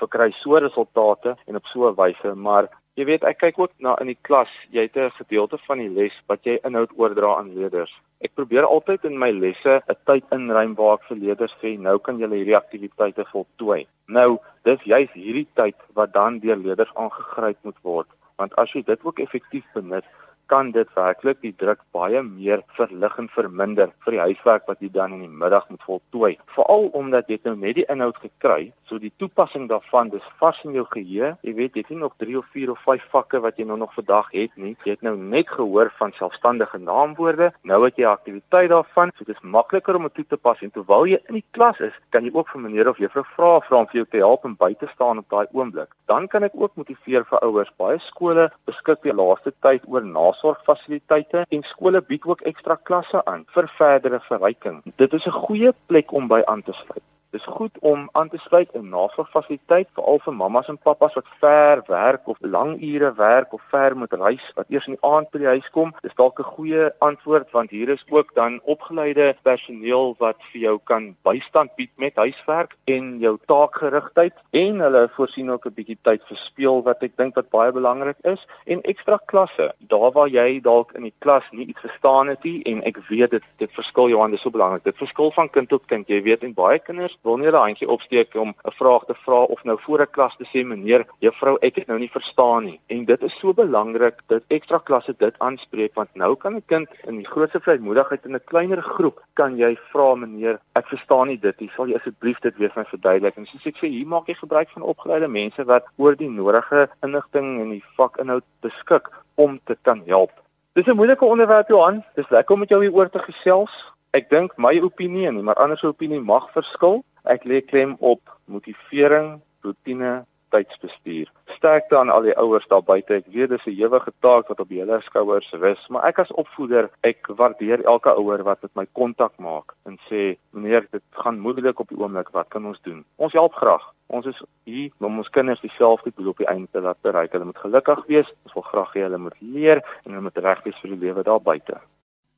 verkry 0.00 0.30
so 0.32 0.58
resultate 0.58 1.36
en 1.46 1.56
op 1.56 1.66
so 1.66 1.88
'n 1.88 1.94
wyse, 1.94 2.34
maar 2.34 2.68
Jy 2.98 3.04
weet, 3.06 3.22
ek 3.22 3.38
kyk 3.38 3.58
ook 3.60 3.74
na 3.78 3.92
in 4.02 4.08
die 4.10 4.18
klas, 4.26 4.50
jy 4.74 4.82
het 4.88 4.96
'n 4.98 5.14
gedeelte 5.14 5.58
van 5.66 5.78
die 5.78 5.88
les 5.88 6.14
wat 6.26 6.44
jy 6.44 6.58
inhoud 6.64 6.90
oordra 6.98 7.36
aan 7.38 7.54
leerders. 7.54 7.92
Ek 8.20 8.34
probeer 8.34 8.66
altyd 8.66 9.04
in 9.04 9.18
my 9.18 9.30
lesse 9.30 9.82
'n 9.88 9.96
tyd 10.06 10.24
inruim 10.32 10.74
waar 10.74 10.98
ek 10.98 11.06
vir 11.08 11.16
leerders 11.16 11.54
sê, 11.62 11.78
nou 11.78 11.98
kan 11.98 12.18
julle 12.18 12.34
hierdie 12.34 12.56
aktiwiteite 12.56 13.24
voltooi. 13.32 13.86
Nou, 14.08 14.38
dis 14.64 14.82
juist 14.82 15.12
hierdie 15.12 15.46
tyd 15.54 15.76
wat 15.94 16.12
dan 16.12 16.40
deur 16.40 16.56
leerders 16.56 16.94
aangegryp 16.94 17.58
moet 17.62 17.80
word, 17.82 18.08
want 18.38 18.54
as 18.58 18.72
jy 18.72 18.82
dit 18.82 19.00
ook 19.04 19.20
effektief 19.20 19.64
benut, 19.72 20.04
kan 20.50 20.72
dit 20.74 20.88
werklik 20.96 21.38
die 21.44 21.54
druk 21.62 21.82
baie 21.94 22.22
meer 22.26 22.62
verlig 22.74 23.18
en 23.22 23.28
verminder 23.28 23.92
vir 24.04 24.16
die 24.16 24.24
huiswerk 24.24 24.66
wat 24.66 24.80
jy 24.82 24.88
dan 24.92 25.12
in 25.12 25.20
die 25.20 25.36
middag 25.42 25.68
moet 25.70 25.84
voltooi. 25.86 26.32
Veral 26.56 26.88
omdat 27.00 27.30
jy 27.30 27.38
nou 27.44 27.54
net 27.56 27.76
die 27.78 27.86
inhoud 27.86 28.18
gekry, 28.18 28.72
so 28.90 28.98
die 28.98 29.12
toepassing 29.22 29.68
daarvan 29.70 30.10
dis 30.10 30.26
vars 30.42 30.58
in 30.66 30.74
jou 30.76 30.84
geheue. 30.90 31.34
Jy 31.46 31.54
weet 31.54 31.78
jy 31.78 31.84
het 31.84 31.92
nie 31.94 32.00
nog 32.00 32.16
3 32.22 32.38
of 32.40 32.48
4 32.54 32.72
of 32.74 32.82
5 32.86 33.06
vakke 33.14 33.40
wat 33.44 33.60
jy 33.60 33.66
nou 33.68 33.78
nog 33.78 33.94
vandag 33.94 34.30
het 34.34 34.56
nie. 34.56 34.74
Jy 34.84 34.96
het 34.96 35.06
nou 35.06 35.14
net 35.16 35.50
gehoor 35.50 35.92
van 36.00 36.14
selfstandige 36.18 36.80
naamwoorde. 36.82 37.52
Nou 37.62 37.84
het 37.84 37.96
jy 37.96 38.04
'n 38.04 38.16
aktiwiteit 38.16 38.70
daarvan, 38.70 39.12
so 39.16 39.24
dis 39.24 39.40
makliker 39.42 39.96
om 39.96 40.02
dit 40.02 40.14
toe 40.14 40.26
te 40.28 40.36
pas 40.36 40.60
en 40.62 40.70
terwyl 40.70 41.06
jy 41.06 41.20
in 41.28 41.34
die 41.34 41.48
klas 41.52 41.78
is, 41.80 41.94
kan 42.10 42.24
jy 42.24 42.30
ook 42.34 42.48
vir 42.48 42.60
meneer 42.60 42.88
of 42.88 42.98
juffrou 42.98 43.24
vra 43.36 43.60
vra 43.60 43.76
om 43.78 43.86
vir 43.86 44.00
jou 44.02 44.06
te 44.10 44.16
help 44.18 44.44
en 44.44 44.56
by 44.56 44.74
te 44.74 44.88
staan 44.94 45.18
op 45.18 45.28
daai 45.28 45.46
oomblik. 45.52 45.94
Dan 46.06 46.28
kan 46.28 46.42
ek 46.42 46.52
ook 46.54 46.76
motiveer 46.76 47.24
vir 47.24 47.38
ouers. 47.38 47.70
Baie 47.78 47.98
skole 47.98 48.50
beskik 48.66 49.02
die 49.02 49.12
laaste 49.12 49.52
tyd 49.60 49.82
oor 49.86 50.04
nas 50.04 50.40
nasorgfasiliteite 50.40 51.44
en 51.48 51.62
skole 51.62 52.00
bied 52.00 52.24
ook 52.24 52.44
ekstra 52.50 52.76
klasse 52.88 53.24
aan 53.24 53.46
vir 53.54 53.68
verdere 53.78 54.20
verryking. 54.28 54.82
Dit 54.96 55.12
is 55.12 55.26
'n 55.26 55.40
goeie 55.46 55.72
plek 55.86 56.12
om 56.12 56.28
by 56.28 56.42
aan 56.46 56.62
te 56.62 56.72
sluit. 56.72 57.04
Dis 57.30 57.44
goed 57.46 57.78
om 57.78 58.08
aan 58.12 58.28
te 58.28 58.38
sluit 58.38 58.72
in 58.74 58.88
navorfasiliteit 58.90 59.88
veral 59.94 60.18
vir 60.24 60.34
mammas 60.34 60.68
en 60.68 60.78
pappas 60.82 61.14
wat 61.14 61.28
ver 61.38 61.82
werk 61.86 62.26
of 62.28 62.38
lang 62.42 62.72
ure 62.82 63.12
werk 63.14 63.52
of 63.54 63.62
ver 63.70 63.94
moet 63.96 64.16
reis 64.18 64.46
wat 64.56 64.66
eers 64.74 64.88
in 64.90 64.96
die 64.96 65.06
aand 65.06 65.30
by 65.30 65.38
die 65.38 65.52
huis 65.52 65.68
kom. 65.76 65.92
Dis 66.02 66.16
dalk 66.18 66.40
'n 66.40 66.48
goeie 66.56 66.88
antwoord 66.98 67.52
want 67.52 67.70
hier 67.70 67.88
is 67.88 68.02
ook 68.10 68.34
dan 68.34 68.58
opgeleide 68.64 69.36
personeel 69.42 70.16
wat 70.18 70.42
vir 70.50 70.60
jou 70.60 70.80
kan 70.84 71.14
bystand 71.22 71.70
bied 71.76 71.92
met 71.96 72.16
huiswerk 72.16 72.74
en 72.84 73.20
jou 73.20 73.38
taakgerigtheid 73.46 74.34
en 74.50 74.80
hulle 74.80 75.08
voorsien 75.14 75.50
ook 75.50 75.66
'n 75.66 75.74
bietjie 75.78 75.98
tyd 76.02 76.22
vir 76.26 76.36
speel 76.36 76.82
wat 76.82 77.02
ek 77.02 77.16
dink 77.16 77.34
wat 77.36 77.50
baie 77.50 77.72
belangrik 77.72 78.18
is 78.24 78.42
en 78.66 78.82
ekstra 78.82 79.20
klasse. 79.26 79.72
Daar 79.78 80.10
waar 80.10 80.28
jy 80.28 80.60
dalk 80.60 80.92
in 80.92 81.02
die 81.02 81.14
klas 81.20 81.44
nie 81.52 81.66
iets 81.66 81.80
verstaan 81.80 82.26
het 82.28 82.42
nie 82.42 82.62
en 82.64 82.82
ek 82.82 82.98
weet 83.08 83.30
dit 83.30 83.44
dit 83.58 83.72
verskil 83.72 84.08
Johan, 84.08 84.30
dis 84.30 84.40
so 84.40 84.50
belangrik. 84.50 84.82
Dit 84.84 84.96
verskil 84.96 85.30
van 85.30 85.48
kind 85.48 85.68
tot 85.68 85.86
kind. 85.86 86.08
Jy 86.08 86.22
weet 86.22 86.42
en 86.42 86.54
baie 86.54 86.78
kinders 86.78 87.16
wil 87.22 87.36
nie 87.36 87.48
hulle 87.48 87.62
handjie 87.62 87.88
opsteek 87.88 88.34
om 88.34 88.54
'n 88.64 88.76
vraag 88.80 89.04
te 89.04 89.14
vra 89.14 89.42
of 89.42 89.64
nou 89.64 89.78
voor 89.80 90.00
'n 90.02 90.10
klas 90.10 90.36
te 90.36 90.46
sê 90.52 90.64
meneer, 90.64 91.06
juffrou, 91.18 91.56
ek 91.60 91.76
het 91.76 91.86
nou 91.86 91.98
nie 91.98 92.10
verstaan 92.10 92.64
nie. 92.64 92.80
En 92.86 93.04
dit 93.04 93.22
is 93.22 93.38
so 93.38 93.52
belangrik 93.52 94.16
dat 94.26 94.42
ekstra 94.48 94.78
klasse 94.78 95.14
dit 95.18 95.34
aanspreek 95.38 95.94
want 95.94 96.14
nou 96.14 96.34
kan 96.36 96.54
'n 96.56 96.62
kind 96.66 96.88
in 97.06 97.16
die 97.16 97.26
grootste 97.26 97.60
vrymoedigheid 97.60 98.24
in 98.24 98.34
'n 98.34 98.44
kleiner 98.44 98.82
groep 98.82 99.20
kan 99.34 99.56
jy 99.56 99.76
vra 99.92 100.14
meneer, 100.14 100.60
ek 100.74 100.86
verstaan 100.86 101.26
nie 101.26 101.38
dit 101.38 101.60
nie. 101.60 101.70
Sal 101.76 101.86
jy 101.86 101.96
asseblief 101.96 102.40
dit 102.40 102.56
weer 102.56 102.70
vir 102.70 102.82
my 102.82 102.88
verduidelik? 102.88 103.36
En 103.36 103.46
soos 103.46 103.66
ek 103.66 103.76
sê, 103.76 103.88
hier 103.88 104.06
maak 104.06 104.26
jy 104.26 104.34
gebruik 104.34 104.70
van 104.70 104.82
opgeleide 104.82 105.28
mense 105.28 105.64
wat 105.64 105.84
oor 105.96 106.16
die 106.16 106.30
nodige 106.30 106.88
inligting 107.02 107.60
en 107.60 107.70
die 107.70 107.84
vakinhoud 107.96 108.44
beskik 108.60 109.08
om 109.34 109.60
te 109.64 109.76
kan 109.82 110.02
help. 110.06 110.30
Dis 110.74 110.86
'n 110.86 110.96
moeilike 110.96 111.24
onderwerp 111.24 111.68
Johan. 111.68 112.04
Dis 112.14 112.28
lekker 112.28 112.54
om 112.54 112.60
met 112.60 112.68
jou 112.68 112.80
hieroor 112.82 113.10
te 113.10 113.18
gesels. 113.18 113.70
Ek 114.10 114.30
dink 114.30 114.56
my 114.56 114.80
opinie 114.80 115.30
maar 115.30 115.54
ander 115.54 115.78
se 115.78 115.86
opinie 115.86 116.20
mag 116.20 116.50
verskil. 116.52 117.04
Ek 117.24 117.44
lê 117.44 117.60
klem 117.60 117.96
op 118.00 118.20
motivering, 118.44 119.40
rotine, 119.62 120.24
tydsbestuur. 120.50 121.30
Sterkte 121.56 121.98
aan 121.98 122.10
al 122.10 122.26
die 122.26 122.36
ouers 122.38 122.66
daar 122.70 122.82
buite. 122.82 123.14
Ek 123.20 123.28
weet 123.34 123.50
dis 123.50 123.66
'n 123.66 123.76
ewige 123.82 124.12
taak 124.20 124.48
wat 124.48 124.60
op 124.60 124.70
julle 124.70 125.00
skouers 125.00 125.50
rus, 125.52 125.88
maar 125.88 126.04
ek 126.08 126.18
as 126.18 126.32
opvoeder, 126.32 126.90
ek 127.02 127.26
waardeer 127.26 127.84
elke 127.84 128.10
ouer 128.14 128.42
wat 128.42 128.62
met 128.62 128.74
my 128.74 128.86
kontak 128.92 129.32
maak 129.38 129.74
en 129.86 129.98
sê, 130.08 130.36
"Meneer, 130.52 130.86
dit 130.90 131.02
gaan 131.10 131.38
moeilik 131.38 131.80
op 131.80 131.88
die 131.88 131.98
oomblik. 131.98 132.30
Wat 132.32 132.48
kan 132.48 132.66
ons 132.66 132.80
doen?" 132.82 133.04
Ons 133.16 133.32
help 133.32 133.54
graag. 133.54 133.84
Ons 134.06 134.26
is 134.26 134.42
hier 134.64 134.90
om 134.98 135.18
ons 135.18 135.28
kinders 135.28 135.60
dieselfde 135.60 136.12
doel 136.16 136.28
op 136.28 136.38
die 136.38 136.46
einde 136.46 136.68
te 136.72 136.80
laat 136.80 137.00
bereik. 137.02 137.32
Hulle 137.32 137.44
moet 137.44 137.58
gelukkig 137.58 138.06
wees. 138.06 138.32
Ons 138.44 138.54
wil 138.54 138.62
graag 138.62 138.92
hê 138.94 139.00
hulle 139.00 139.18
moet 139.18 139.40
leer 139.40 139.76
en 140.04 140.12
hulle 140.12 140.22
moet 140.22 140.38
reg 140.38 140.62
wees 140.62 140.80
vir 140.80 140.90
die 140.90 141.06
lewe 141.06 141.22
daar 141.22 141.40
buite. 141.40 141.80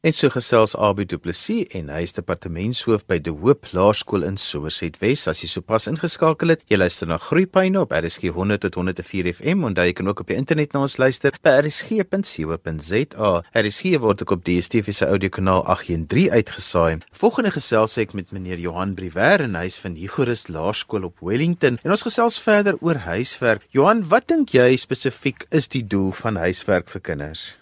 En 0.02 0.10
so 0.10 0.26
gesels 0.34 0.72
Abie 0.74 1.04
Du 1.06 1.14
Plessis 1.22 1.68
en 1.78 1.86
hy 1.94 2.00
is 2.02 2.12
departementshoof 2.16 3.04
by 3.06 3.20
De 3.22 3.30
Hoop 3.30 3.68
Laerskool 3.70 4.24
in 4.26 4.34
Somerset 4.34 4.96
Wes. 4.98 5.28
As 5.30 5.44
jy 5.44 5.46
sopas 5.52 5.86
ingeskakel 5.86 6.50
het, 6.50 6.64
jy 6.66 6.80
luister 6.80 7.06
na 7.06 7.20
Groepyne 7.22 7.78
op 7.84 7.94
RSG 7.94 8.32
100 8.34 8.64
tot 8.64 8.80
104 8.80 9.30
FM 9.30 9.62
en 9.68 9.78
jy 9.78 9.94
kan 9.94 10.10
ook 10.10 10.24
op 10.24 10.32
die 10.32 10.40
internet 10.40 10.74
na 10.74 10.82
ons 10.88 10.98
luister 10.98 11.38
by 11.46 11.54
rsg.co.za. 11.60 13.30
RSG 13.62 13.94
word 14.02 14.26
ook 14.26 14.34
op 14.40 14.42
DStv 14.50 14.96
se 14.98 15.06
audiokanaal 15.06 15.62
813 15.70 16.34
uitgesaai. 16.34 16.98
Volgende 17.22 17.54
gesels 17.54 17.94
ek 18.02 18.18
met 18.18 18.34
meneer 18.34 18.58
Johan 18.58 18.98
Briwer 18.98 19.46
en 19.46 19.54
hy 19.54 19.68
is 19.70 19.78
van 19.78 19.94
Higorus 19.94 20.48
Laerskool 20.50 21.06
op 21.12 21.22
Wellington 21.22 21.78
en 21.78 21.94
ons 21.94 22.08
gesels 22.10 22.42
verder 22.42 22.74
oor 22.82 23.04
huiswerk. 23.06 23.70
Johan, 23.70 24.02
wat 24.10 24.26
dink 24.34 24.50
jy 24.50 24.72
spesifiek 24.74 25.46
is 25.54 25.70
die 25.70 25.86
doel 25.86 26.10
van 26.26 26.42
huiswerk 26.42 26.90
vir 26.90 27.06
kinders? 27.12 27.52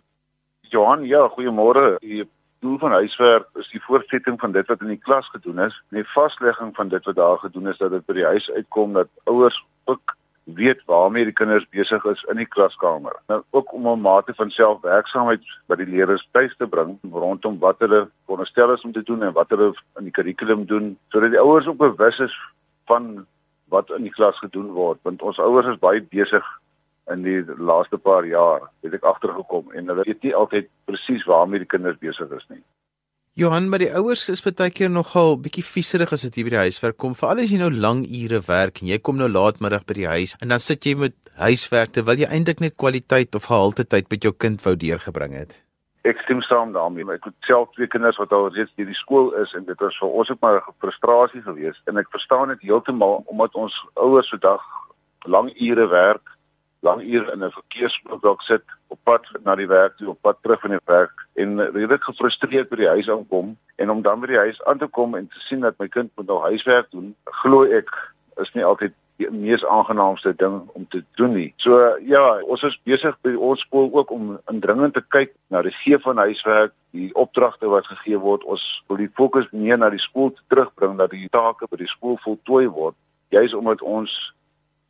Johan, 0.71 1.05
ja, 1.05 1.29
goeiemôre. 1.29 1.99
Die 1.99 2.25
doel 2.61 2.79
van 2.79 2.93
huiswerk 2.93 3.49
is 3.59 3.69
die 3.73 3.83
voortsetting 3.83 4.39
van 4.41 4.53
dit 4.53 4.67
wat 4.69 4.81
in 4.85 4.93
die 4.93 5.00
klas 5.00 5.29
gedoen 5.35 5.59
is, 5.67 5.77
en 5.91 6.00
die 6.03 6.09
vaslegging 6.15 6.75
van 6.77 6.89
dit 6.89 7.05
wat 7.05 7.17
daar 7.17 7.39
gedoen 7.39 7.69
is 7.73 7.79
dat 7.79 7.91
dit 7.91 8.07
by 8.07 8.17
die 8.19 8.27
huis 8.29 8.50
uitkom 8.50 8.93
dat 8.99 9.09
ouers 9.25 9.65
ook 9.91 10.17
weet 10.45 10.83
waarmee 10.87 11.25
die 11.25 11.37
kinders 11.37 11.67
besig 11.71 12.05
is 12.05 12.23
in 12.31 12.37
die 12.37 12.47
klaskamer. 12.47 13.17
Nou 13.27 13.43
ook 13.50 13.73
om 13.73 13.89
'n 13.89 14.00
mate 14.00 14.35
van 14.35 14.50
selfwerksaamheid 14.50 15.43
by 15.67 15.77
die 15.77 15.87
leerders 15.87 16.29
tuis 16.31 16.57
te 16.57 16.67
bring 16.67 16.99
rondom 17.12 17.59
wat 17.59 17.79
hulle 17.79 18.09
veronderstel 18.25 18.73
is 18.73 18.83
om 18.83 18.93
te 18.93 19.03
doen 19.03 19.23
en 19.23 19.33
wat 19.33 19.50
hulle 19.50 19.75
in 19.99 20.05
die 20.05 20.12
kurrikulum 20.12 20.67
doen, 20.67 20.99
sodat 21.09 21.31
die 21.31 21.41
ouers 21.41 21.67
ook 21.67 21.77
bewus 21.77 22.19
is 22.19 22.39
van 22.87 23.27
wat 23.69 23.91
in 23.91 24.03
die 24.03 24.12
klas 24.12 24.39
gedoen 24.39 24.71
word, 24.73 24.99
want 25.03 25.23
ons 25.23 25.39
ouers 25.39 25.67
is 25.67 25.79
baie 25.79 26.03
besig 26.03 26.60
in 27.12 27.23
die 27.23 27.40
laaste 27.59 27.99
paar 27.99 28.26
jaar 28.26 28.69
het 28.85 28.95
ek 28.95 29.05
agtergekom 29.05 29.73
en 29.75 29.88
hulle 29.93 30.05
weet 30.07 30.23
nie 30.23 30.35
altyd 30.35 30.69
presies 30.90 31.26
waarmee 31.26 31.62
die 31.64 31.71
kinders 31.71 31.99
besig 31.99 32.31
is 32.37 32.47
nie. 32.49 32.62
Johan, 33.38 33.69
maar 33.71 33.79
die 33.79 33.93
ouers 33.95 34.25
is 34.29 34.43
baie 34.43 34.73
keer 34.75 34.90
nogal 34.90 35.37
bietjie 35.38 35.62
vieserig 35.62 36.12
as 36.12 36.25
dit 36.26 36.35
hier 36.35 36.49
by 36.49 36.50
die 36.57 36.64
huiswerk 36.67 36.97
kom. 36.99 37.14
Veral 37.14 37.38
as 37.45 37.52
jy 37.52 37.61
nou 37.61 37.71
lang 37.71 38.02
ure 38.05 38.40
werk 38.49 38.83
en 38.83 38.90
jy 38.90 38.99
kom 38.99 39.21
nou 39.21 39.29
laatmiddag 39.31 39.87
by 39.87 39.97
die 40.00 40.09
huis 40.11 40.35
en 40.43 40.50
dan 40.50 40.61
sit 40.61 40.85
jy 40.85 40.97
met 40.99 41.14
huiswerk 41.38 41.95
terwyl 41.95 42.19
jy 42.21 42.29
eintlik 42.29 42.61
net 42.61 42.76
kwaliteit 42.76 43.38
of 43.38 43.47
gehalte 43.49 43.87
tyd 43.87 44.11
met 44.11 44.26
jou 44.26 44.35
kind 44.35 44.61
wou 44.67 44.75
deurgebring 44.75 45.38
het. 45.38 45.61
Ek 46.02 46.19
stem 46.25 46.43
saam 46.43 46.75
daarmee. 46.75 47.07
Ek 47.12 47.31
het 47.31 47.37
self 47.47 47.71
twee 47.76 47.87
kinders 47.93 48.19
wat 48.19 48.33
al 48.33 48.50
reeds 48.50 48.75
by 48.76 48.88
die 48.88 48.99
skool 48.99 49.31
is 49.38 49.55
en 49.55 49.64
dit 49.69 49.79
was 49.85 49.97
vir 50.02 50.19
ons 50.21 50.35
ook 50.35 50.43
maar 50.43 50.61
'n 50.61 50.76
frustrasie 50.83 51.43
geweest 51.47 51.81
en 51.87 52.02
ek 52.02 52.11
verstaan 52.11 52.49
dit 52.49 52.67
heeltemal 52.67 53.23
omdat 53.26 53.55
ons 53.55 53.75
ouers 53.95 54.29
so 54.29 54.37
dag 54.37 54.61
lang 55.25 55.52
ure 55.61 55.87
werk 55.87 56.26
lang 56.81 57.03
ure 57.03 57.33
in 57.33 57.45
'n 57.45 57.51
verkeersblok 57.51 58.43
sit 58.43 58.63
op 58.89 58.99
pad 59.05 59.27
na 59.45 59.55
die 59.55 59.67
werk 59.67 59.97
toe, 59.97 60.09
op 60.09 60.21
pad 60.21 60.37
terug 60.43 60.61
van 60.61 60.71
die 60.71 60.85
werk 60.85 61.27
en 61.35 61.61
redelik 61.61 62.05
gefrustreerd 62.05 62.69
by 62.69 62.77
die 62.77 62.89
huis 62.89 63.11
aankom 63.11 63.57
en 63.77 63.91
om 63.91 64.03
dan 64.03 64.21
by 64.21 64.27
die 64.27 64.45
huis 64.45 64.65
aan 64.65 64.79
te 64.79 64.87
kom 64.87 65.15
en 65.15 65.29
te 65.29 65.41
sien 65.49 65.61
dat 65.61 65.79
my 65.79 65.89
kind 65.89 66.11
moet 66.17 66.27
nou 66.27 66.41
huiswerk 66.41 66.91
doen, 66.91 67.15
glo 67.25 67.65
ek 67.65 67.91
is 68.37 68.53
nie 68.55 68.65
altyd 68.65 68.93
die 69.21 69.31
mees 69.31 69.65
aangenaamste 69.65 70.33
ding 70.37 70.61
om 70.73 70.87
te 70.89 71.03
doen 71.21 71.35
nie. 71.37 71.53
So 71.57 71.77
ja, 72.09 72.41
ons 72.41 72.63
is 72.63 72.79
besig 72.89 73.17
by 73.27 73.35
ons 73.37 73.61
skool 73.61 73.91
ook 73.93 74.11
om 74.11 74.39
indringend 74.53 74.97
te 74.97 75.05
kyk 75.13 75.35
na 75.53 75.63
die 75.63 75.75
gee 75.83 75.99
van 75.99 76.17
huiswerk, 76.17 76.73
die 76.97 77.11
opdragte 77.15 77.69
wat 77.69 77.87
gegee 77.87 78.19
word. 78.19 78.45
Ons 78.45 78.65
wil 78.89 79.03
die 79.03 79.11
fokus 79.21 79.49
meer 79.53 79.79
na 79.79 79.91
die 79.93 80.01
skool 80.01 80.33
terugbring 80.49 80.97
dat 80.99 81.13
die 81.13 81.29
take 81.37 81.69
by 81.71 81.81
die 81.83 81.91
skool 81.93 82.17
voltooi 82.25 82.67
word, 82.73 82.97
juis 83.29 83.55
omdat 83.55 83.83
ons 83.83 84.15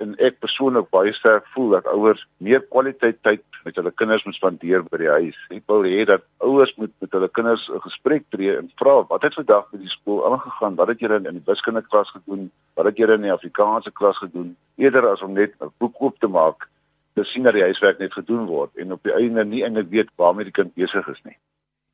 en 0.00 0.14
ek 0.26 0.38
persoonlik 0.40 0.88
baie 0.94 1.12
sterk 1.12 1.46
voel 1.54 1.74
dat 1.76 1.88
ouers 1.92 2.22
meer 2.38 2.62
kwaliteit 2.72 3.18
tyd 3.26 3.44
met 3.64 3.76
hulle 3.76 3.92
kinders 4.00 4.24
moet 4.24 4.36
spandeer 4.38 4.84
by 4.86 5.00
die 5.02 5.10
huis. 5.10 5.38
Ek 5.52 5.66
wil 5.68 5.84
hê 5.84 6.06
dat 6.08 6.24
ouers 6.46 6.72
moet 6.80 6.92
met 7.04 7.12
hulle 7.16 7.28
kinders 7.28 7.68
'n 7.68 7.84
gesprek 7.84 8.24
tree 8.32 8.56
en 8.56 8.70
vra 8.80 8.94
wat 9.10 9.22
het 9.22 9.34
vandag 9.34 9.68
by 9.72 9.78
die 9.78 9.92
skool 9.92 10.24
aangegaan? 10.32 10.76
Wat 10.80 10.88
het 10.88 11.00
julle 11.00 11.20
in 11.20 11.38
die 11.38 11.46
wiskunde 11.46 11.82
klas 11.82 12.10
gedoen? 12.16 12.50
Wat 12.74 12.86
het 12.86 12.96
julle 12.96 13.14
in 13.14 13.28
die 13.28 13.32
Afrikaanse 13.32 13.90
klas 13.90 14.18
gedoen? 14.18 14.56
Eerder 14.76 15.08
as 15.08 15.22
om 15.22 15.32
net 15.32 15.52
'n 15.60 15.72
boek 15.78 15.94
oop 16.00 16.18
te 16.18 16.28
maak, 16.28 16.68
te 17.14 17.24
sien 17.24 17.42
dat 17.42 17.54
die 17.54 17.62
huiswerk 17.62 17.98
net 17.98 18.12
gedoen 18.12 18.46
word 18.46 18.76
en 18.76 18.92
op 18.92 19.02
die 19.02 19.12
einde 19.12 19.44
nie 19.44 19.62
eintlik 19.64 19.90
weet 19.90 20.10
waarmee 20.16 20.44
die 20.44 20.58
kind 20.58 20.74
besig 20.74 21.08
is 21.08 21.22
nie. 21.24 21.36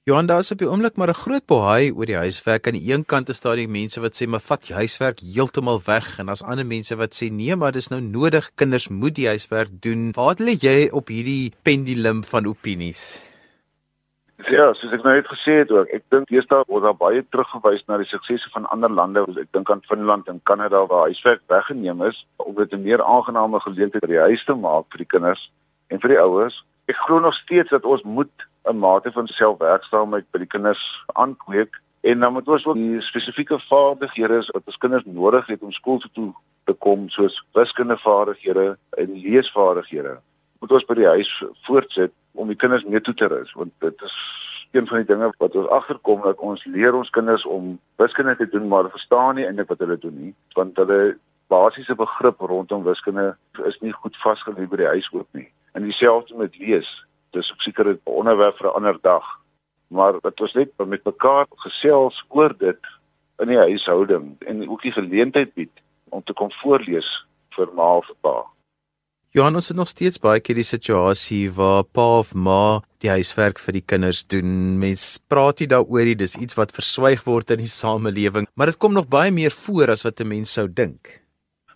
Johan, 0.06 0.26
daar 0.26 0.38
is 0.38 0.52
op 0.54 0.60
die 0.62 0.68
oomblik 0.70 0.96
maar 0.96 1.10
'n 1.10 1.22
groot 1.24 1.46
bohaai 1.50 1.90
oor 1.90 2.06
die 2.06 2.16
huiswerk. 2.16 2.66
Aan 2.66 2.78
die 2.78 2.92
een 2.92 3.04
kant 3.04 3.28
is 3.28 3.40
daar 3.40 3.56
die 3.56 3.68
mense 3.68 4.00
wat 4.00 4.14
sê, 4.14 4.26
"Maar 4.28 4.40
vat 4.40 4.66
die 4.66 4.74
huiswerk 4.74 5.18
heeltemal 5.18 5.80
weg." 5.86 6.18
En 6.18 6.26
daar's 6.26 6.44
ander 6.44 6.66
mense 6.66 6.96
wat 6.96 7.14
sê, 7.14 7.30
"Nee, 7.30 7.56
maar 7.56 7.72
dis 7.72 7.88
nou 7.88 8.00
nodig. 8.00 8.50
Kinders 8.54 8.88
moet 8.88 9.14
die 9.14 9.26
huiswerk 9.26 9.68
doen." 9.80 10.12
Waar 10.12 10.36
lê 10.38 10.54
jy 10.60 10.88
op 10.92 11.08
hierdie 11.08 11.52
pendulum 11.62 12.24
van 12.24 12.46
opinies? 12.46 13.22
Ja, 14.36 14.72
soos 14.74 14.92
ek 14.92 15.02
nou 15.02 15.14
net 15.14 15.26
gesê 15.26 15.52
het 15.58 15.70
ook, 15.70 15.88
ek 15.88 16.02
dink 16.08 16.30
eersdae 16.30 16.64
word 16.66 16.82
daar 16.82 16.96
baie 16.96 17.24
teruggewys 17.30 17.82
na 17.86 17.96
die 17.96 18.06
suksese 18.06 18.48
van 18.50 18.66
ander 18.66 18.90
lande. 18.90 19.20
Ek 19.20 19.52
dink 19.52 19.70
aan 19.70 19.82
Finland 19.82 20.28
en 20.28 20.40
Kanada 20.42 20.86
waar 20.86 21.02
huiswerk 21.02 21.40
weggeneem 21.46 22.02
is 22.02 22.26
om 22.36 22.54
dit 22.54 22.72
'n 22.72 22.82
meer 22.82 23.02
aangename 23.02 23.60
geleentheid 23.60 24.02
by 24.02 24.08
die 24.08 24.26
huis 24.28 24.44
te 24.44 24.54
maak 24.54 24.84
vir 24.90 24.98
die 24.98 25.12
kinders 25.14 25.50
en 25.86 26.00
vir 26.00 26.08
die 26.08 26.20
ouers. 26.20 26.64
Ek 26.86 26.96
glo 26.96 27.18
nog 27.18 27.34
steeds 27.34 27.70
dat 27.70 27.84
ons 27.84 28.02
moet 28.02 28.46
'n 28.70 28.78
mate 28.78 29.12
van 29.12 29.26
selfwerksaamheid 29.26 30.30
by 30.30 30.38
die 30.38 30.52
kinders 30.54 30.82
aankweek 31.06 31.80
en 32.00 32.20
dan 32.20 32.32
moet 32.32 32.48
ons 32.48 32.66
ook 32.66 32.74
die 32.74 33.00
spesifieke 33.00 33.58
vaardighede 33.68 34.42
wat 34.52 34.62
ons 34.66 34.76
kinders 34.84 35.04
nodig 35.04 35.46
het 35.46 35.62
om 35.62 35.72
skool 35.72 35.98
toe 36.12 36.32
te 36.64 36.72
kom 36.72 37.08
soos 37.08 37.42
wiskundevaardighede 37.52 38.76
en 38.90 39.20
leesvaardighede 39.20 40.18
moet 40.60 40.72
ons 40.72 40.84
by 40.84 40.94
die 40.94 41.06
huis 41.06 41.30
voortsit 41.66 42.12
om 42.32 42.48
die 42.48 42.56
kinders 42.56 42.84
mee 42.84 43.00
toe 43.00 43.14
te 43.14 43.26
rus 43.26 43.52
want 43.52 43.72
dit 43.78 44.02
is 44.02 44.16
een 44.72 44.86
van 44.86 44.98
die 44.98 45.06
dinge 45.06 45.30
wat 45.38 45.54
ons 45.54 45.68
agterkom 45.68 46.22
dat 46.22 46.38
ons 46.38 46.64
leer 46.64 46.94
ons 46.94 47.10
kinders 47.10 47.46
om 47.46 47.78
wiskunde 47.96 48.36
te 48.36 48.48
doen 48.48 48.68
maar 48.68 48.90
verstaan 48.90 49.34
nie 49.34 49.46
eintlik 49.46 49.68
wat 49.68 49.78
hulle 49.78 49.98
doen 49.98 50.20
nie 50.20 50.34
want 50.54 50.76
hulle 50.76 51.16
basiese 51.46 51.94
begrip 51.94 52.40
rondom 52.40 52.82
wiskunde 52.84 53.36
is 53.64 53.78
nie 53.80 53.92
goed 53.92 54.16
vasgelê 54.24 54.66
by 54.66 54.80
die 54.80 54.92
huis 54.94 55.08
ook 55.12 55.28
nie. 55.30 55.46
En 55.72 55.82
dieselfde 55.86 56.34
met 56.36 56.58
lees 56.58 56.88
dis 57.36 57.52
ook 57.52 57.62
seker 57.62 57.92
'n 57.92 58.00
onderwerp 58.04 58.56
vir 58.58 58.68
'n 58.68 58.76
ander 58.80 58.98
dag. 59.02 59.24
Maar 59.88 60.12
dit 60.20 60.38
was 60.38 60.54
net 60.54 60.70
met 60.76 61.04
mekaar 61.04 61.46
gesels 61.56 62.24
oor 62.28 62.54
dit 62.58 62.82
in 63.38 63.48
die 63.48 63.58
huishouding 63.58 64.36
en 64.46 64.68
ook 64.68 64.82
die 64.82 64.92
geleentheid 64.92 65.54
bied 65.54 65.72
om 66.08 66.22
te 66.24 66.32
kom 66.32 66.50
voorlees 66.62 67.08
vir 67.56 67.68
ma 67.74 67.96
of 67.96 68.10
pa. 68.20 68.44
Johan, 69.36 69.54
ons 69.54 69.68
het 69.68 69.76
nog 69.76 69.90
steeds 69.90 70.16
baie 70.22 70.40
keer 70.40 70.56
die 70.56 70.64
situasie 70.64 71.50
waar 71.52 71.82
pa 71.84 72.04
of 72.22 72.30
ma 72.34 72.80
die 73.04 73.10
huiswerk 73.12 73.58
vir 73.60 73.76
die 73.76 73.84
kinders 73.84 74.22
doen. 74.32 74.78
Mens 74.80 75.18
praat 75.28 75.60
nie 75.60 75.68
daaroor 75.68 76.08
nie, 76.08 76.16
dis 76.16 76.38
iets 76.40 76.56
wat 76.56 76.72
verswyg 76.72 77.26
word 77.26 77.52
in 77.52 77.60
die 77.60 77.68
samelewing, 77.68 78.48
maar 78.56 78.72
dit 78.72 78.78
kom 78.80 78.96
nog 78.96 79.10
baie 79.12 79.34
meer 79.34 79.52
voor 79.52 79.92
as 79.92 80.06
wat 80.06 80.20
'n 80.20 80.28
mens 80.28 80.52
sou 80.56 80.68
dink. 80.68 81.20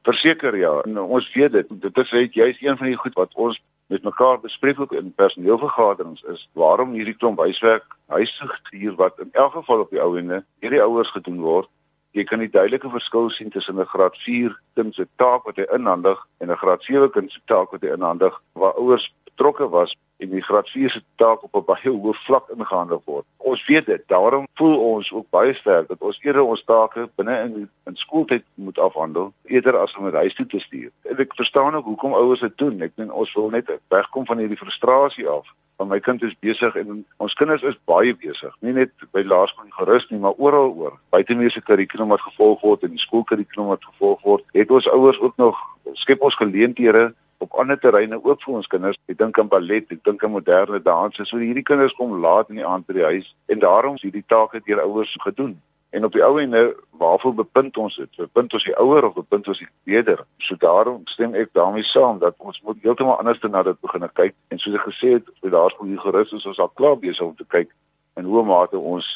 Verseker 0.08 0.56
ja, 0.56 0.80
en 0.86 0.98
ons 0.98 1.32
weet 1.34 1.52
dit. 1.52 1.66
Dit 1.68 1.98
is 1.98 2.10
net 2.10 2.34
jy's 2.34 2.56
een 2.60 2.76
van 2.76 2.86
die 2.86 2.96
goed 2.96 3.14
wat 3.14 3.34
ons 3.34 3.60
met 3.90 4.02
mekaar 4.02 4.40
bespreek 4.40 4.80
ook 4.80 4.92
in 4.92 5.14
personeelvergaderings 5.14 6.22
is 6.22 6.48
waarom 6.52 6.92
hierdie 6.94 7.16
klomp 7.18 7.38
huiswerk 7.38 7.84
huisgestuur 8.06 8.94
wat 8.94 9.18
in 9.18 9.32
elk 9.32 9.52
geval 9.52 9.80
op 9.84 9.90
die 9.90 10.02
ou 10.02 10.12
ende 10.18 10.44
deur 10.62 10.76
die 10.76 10.82
ouers 10.82 11.10
gedoen 11.10 11.40
word 11.42 11.68
jy 12.14 12.24
kan 12.24 12.38
die 12.42 12.50
duidelike 12.50 12.90
verskil 12.90 13.30
sien 13.34 13.50
tussen 13.50 13.80
'n 13.80 13.90
graad 13.94 14.16
4 14.26 14.54
kind 14.78 14.94
se 14.94 15.06
taak 15.16 15.42
wat 15.44 15.58
hy 15.58 15.66
inhandig 15.74 16.22
en 16.38 16.50
'n 16.50 16.62
graad 16.62 16.82
7 16.82 17.10
kind 17.10 17.32
se 17.32 17.40
taak 17.44 17.70
wat 17.70 17.82
hy 17.82 17.90
inhandig 17.96 18.40
waar 18.52 18.78
ouers 18.78 19.10
betrokke 19.24 19.68
was 19.68 19.96
en 20.20 20.30
die 20.30 20.42
graad 20.42 20.68
4 20.68 20.90
se 20.90 21.02
taak 21.16 21.42
op 21.42 21.54
'n 21.56 21.64
baie 21.64 21.90
hoër 21.90 22.18
vlak 22.26 22.48
ingehandel 22.56 23.02
word. 23.04 23.26
Ons 23.36 23.66
weet 23.66 23.86
dit, 23.86 24.02
daarom 24.06 24.46
voel 24.54 24.76
ons 24.78 25.12
ook 25.12 25.26
baie 25.30 25.54
sterk 25.54 25.88
dat 25.88 26.00
ons 26.00 26.18
eerder 26.22 26.42
ons 26.42 26.64
take 26.64 27.08
binne 27.14 27.36
in 27.44 27.70
in 27.86 27.96
skooltyd 27.96 28.44
moet 28.54 28.78
afhandel 28.78 29.32
eerder 29.44 29.76
as 29.76 29.96
om 29.96 30.04
dit 30.04 30.14
huis 30.14 30.34
toe 30.34 30.46
te 30.46 30.58
stuur. 30.58 30.90
En 31.02 31.16
ek 31.16 31.34
verstaan 31.34 31.74
ook 31.74 31.84
hoekom 31.84 32.14
ouers 32.14 32.40
dit 32.40 32.58
doen. 32.58 32.80
Ek 32.80 32.96
dink 32.96 33.12
ons 33.12 33.34
wil 33.34 33.50
net 33.50 33.78
wegkom 33.88 34.26
van 34.26 34.38
hierdie 34.38 34.62
frustrasie 34.64 35.28
af 35.28 35.46
want 35.80 35.90
my 35.90 36.00
kind 36.00 36.22
is 36.22 36.36
besig 36.44 36.74
en 36.76 37.04
ons 37.24 37.34
kinders 37.40 37.62
is 37.62 37.78
baie 37.88 38.12
besig 38.24 38.52
nie 38.66 38.74
net 38.76 38.92
by 39.16 39.22
laerskool 39.24 39.70
gerus 39.78 40.04
nie 40.10 40.20
maar 40.24 40.36
oral 40.36 40.74
oor 40.76 40.98
buitemuurse 41.14 41.62
kurrikulum 41.68 42.12
wat 42.12 42.24
gevolg 42.26 42.60
word 42.66 42.84
en 42.84 42.92
die 42.96 43.04
skoolkurrikulum 43.04 43.70
wat 43.72 43.86
gevolg 43.88 44.20
word 44.28 44.44
het 44.58 44.74
ons 44.76 44.88
ouers 44.92 45.20
ook 45.24 45.40
nog 45.40 45.62
skep 46.02 46.20
ons 46.28 46.36
geleenthede 46.42 47.06
op 47.40 47.56
ander 47.62 47.80
terreine 47.80 48.20
ook 48.20 48.42
vir 48.44 48.60
ons 48.60 48.70
kinders 48.72 49.00
ek 49.08 49.18
dink 49.18 49.38
aan 49.38 49.48
ballet 49.52 49.92
ek 49.96 50.04
dink 50.04 50.24
aan 50.24 50.36
moderne 50.36 50.82
danse 50.84 51.24
so 51.24 51.40
hierdie 51.40 51.66
kinders 51.72 51.96
kom 51.98 52.18
laat 52.24 52.52
in 52.52 52.60
die 52.60 52.66
aand 52.66 52.86
by 52.86 52.98
die 53.00 53.08
huis 53.12 53.34
en 53.52 53.64
daarom 53.66 53.98
is 54.00 54.06
hierdie 54.06 54.26
take 54.28 54.62
deur 54.66 54.84
ouers 54.86 55.16
gedoen 55.24 55.58
En 55.90 56.04
op 56.04 56.12
die 56.12 56.22
ou 56.22 56.40
ende 56.40 56.76
waarvoor 56.90 57.34
bepunt 57.34 57.76
ons 57.76 57.96
dit? 57.96 58.16
Bepunt 58.16 58.52
ons 58.52 58.64
die 58.64 58.76
ouer 58.78 59.04
of 59.04 59.14
bepunt 59.14 59.48
ons 59.48 59.58
die 59.58 59.68
weder? 59.82 60.24
So 60.38 60.54
daarom 60.56 61.00
stem 61.10 61.34
ek 61.34 61.50
daarmee 61.52 61.82
saam 61.82 62.18
dat 62.18 62.34
ons 62.38 62.60
moet 62.62 62.78
heeltemal 62.82 63.18
anders 63.18 63.40
na 63.42 63.62
dit 63.66 63.80
begin 63.80 64.06
kyk 64.12 64.34
en 64.48 64.58
soos 64.58 64.76
ek 64.78 64.86
gesê 64.86 65.10
het, 65.16 65.32
vir 65.42 65.50
daarvoor 65.50 65.86
hier 65.86 65.98
gerus 66.04 66.32
is 66.32 66.46
ons 66.46 66.62
al 66.62 66.70
klaar 66.78 66.94
besig 66.98 67.26
om 67.26 67.34
te 67.34 67.46
kyk 67.48 67.74
in 68.16 68.24
hoe 68.24 68.44
mate 68.46 68.78
ons 68.78 69.08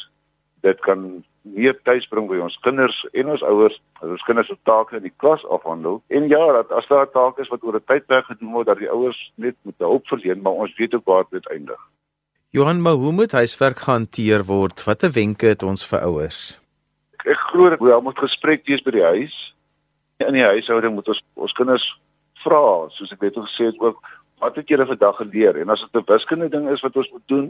dit 0.67 0.79
kan 0.83 1.23
meer 1.45 1.75
tyd 1.83 2.09
bring 2.09 2.27
by 2.27 2.39
ons 2.41 2.57
kinders 2.65 3.05
en 3.13 3.29
ons 3.29 3.45
ouers, 3.45 3.77
as 4.01 4.09
ons 4.17 4.25
kinders 4.27 4.47
se 4.47 4.57
take 4.63 4.97
in 4.97 5.03
die 5.05 5.13
klas 5.21 5.45
afhandel. 5.45 6.01
En 6.07 6.27
ja, 6.27 6.41
dat 6.57 6.71
as 6.71 6.87
daar 6.87 7.09
taak 7.11 7.39
is 7.39 7.51
wat 7.53 7.63
oor 7.63 7.75
'n 7.75 7.85
tydperk 7.85 8.25
gedoen 8.25 8.51
word 8.51 8.67
dat 8.67 8.79
die 8.79 8.89
ouers 8.89 9.31
net 9.35 9.55
moet 9.61 9.77
hulp 9.77 10.07
verleen, 10.07 10.41
maar 10.41 10.53
ons 10.65 10.75
weet 10.77 10.95
ook 10.95 11.05
waar 11.05 11.25
dit 11.29 11.47
eindig. 11.49 11.81
Johan, 12.49 12.81
maar 12.81 12.93
hoe 12.93 13.11
moet 13.11 13.31
huiswerk 13.31 13.77
gehanteer 13.77 14.45
word? 14.45 14.83
Watter 14.83 15.11
wenke 15.11 15.45
het 15.45 15.63
ons 15.63 15.85
vir 15.85 15.99
ouers? 15.99 16.59
ek 17.25 17.41
glo 17.49 17.69
dat 17.69 17.79
wel 17.79 18.01
moet 18.01 18.19
gesprek 18.19 18.65
wees 18.69 18.83
by 18.85 18.93
die 18.95 19.05
huis. 19.05 19.35
In 20.23 20.37
die 20.37 20.45
huishouding 20.45 20.93
moet 20.95 21.09
ons 21.11 21.21
ons 21.33 21.55
kinders 21.57 21.85
vra, 22.45 22.61
soos 22.93 23.13
ek 23.13 23.23
net 23.25 23.37
gesê 23.39 23.71
het 23.71 23.79
ook, 23.81 23.97
wat 24.43 24.57
het 24.59 24.69
julle 24.69 24.85
vandag 24.87 25.17
geleer? 25.21 25.57
En 25.61 25.73
as 25.73 25.81
dit 25.81 25.95
'n 25.95 26.11
wiskunde 26.11 26.49
ding 26.49 26.69
is 26.69 26.81
wat 26.81 26.95
ons 26.95 27.11
moet 27.11 27.27
doen, 27.27 27.47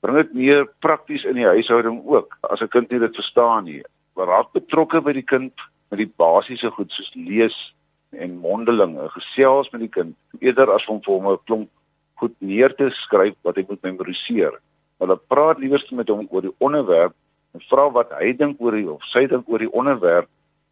bring 0.00 0.16
dit 0.16 0.34
meer 0.34 0.66
prakties 0.84 1.24
in 1.24 1.34
die 1.34 1.46
huishouding 1.46 2.02
ook. 2.06 2.38
As 2.50 2.60
'n 2.60 2.68
kind 2.68 2.90
nie 2.90 3.00
dit 3.00 3.14
verstaan 3.14 3.64
nie, 3.64 3.82
raak 4.16 4.52
betrokke 4.52 5.00
by 5.00 5.12
die 5.12 5.26
kind 5.26 5.52
met 5.90 5.98
die 5.98 6.12
basiese 6.16 6.70
goed 6.70 6.90
soos 6.92 7.10
lees 7.14 7.74
en 8.10 8.38
mondelinge, 8.38 9.08
gesels 9.08 9.70
met 9.72 9.80
die 9.80 9.92
kind 9.92 10.16
eerder 10.40 10.72
as 10.72 10.86
om 10.86 11.00
vir 11.02 11.14
hom 11.14 11.28
'n 11.32 11.38
klomp 11.46 11.70
goed 12.16 12.34
neer 12.40 12.74
te 12.74 12.90
skryf 12.90 13.34
wat 13.42 13.56
hy 13.56 13.64
moet 13.68 13.82
memoriseer. 13.82 14.52
Hulle 14.98 15.16
praat 15.28 15.58
liewer 15.58 15.84
met 15.90 16.08
hom 16.08 16.26
oor 16.30 16.42
die 16.42 16.54
onderwerp 16.58 17.14
en 17.54 17.60
vra 17.68 17.90
wat 17.90 18.10
hy 18.18 18.32
dink 18.32 18.60
oor 18.60 18.72
die 18.72 18.88
of 18.90 19.04
sy 19.12 19.26
dink 19.26 19.48
oor 19.48 19.58
die 19.58 19.72
onderwerp 19.72 20.28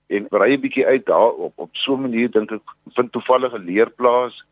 en 0.09 0.29
brei 0.29 0.53
'n 0.55 0.61
bietjie 0.61 0.87
uit 0.87 1.07
daarop 1.07 1.53
op 1.57 1.71
so 1.73 1.95
'n 1.95 2.03
manier 2.03 2.31
dink 2.31 2.53
ek 2.53 2.63
vind 2.95 3.13
toevallige 3.13 3.59
leerplaas 3.59 4.45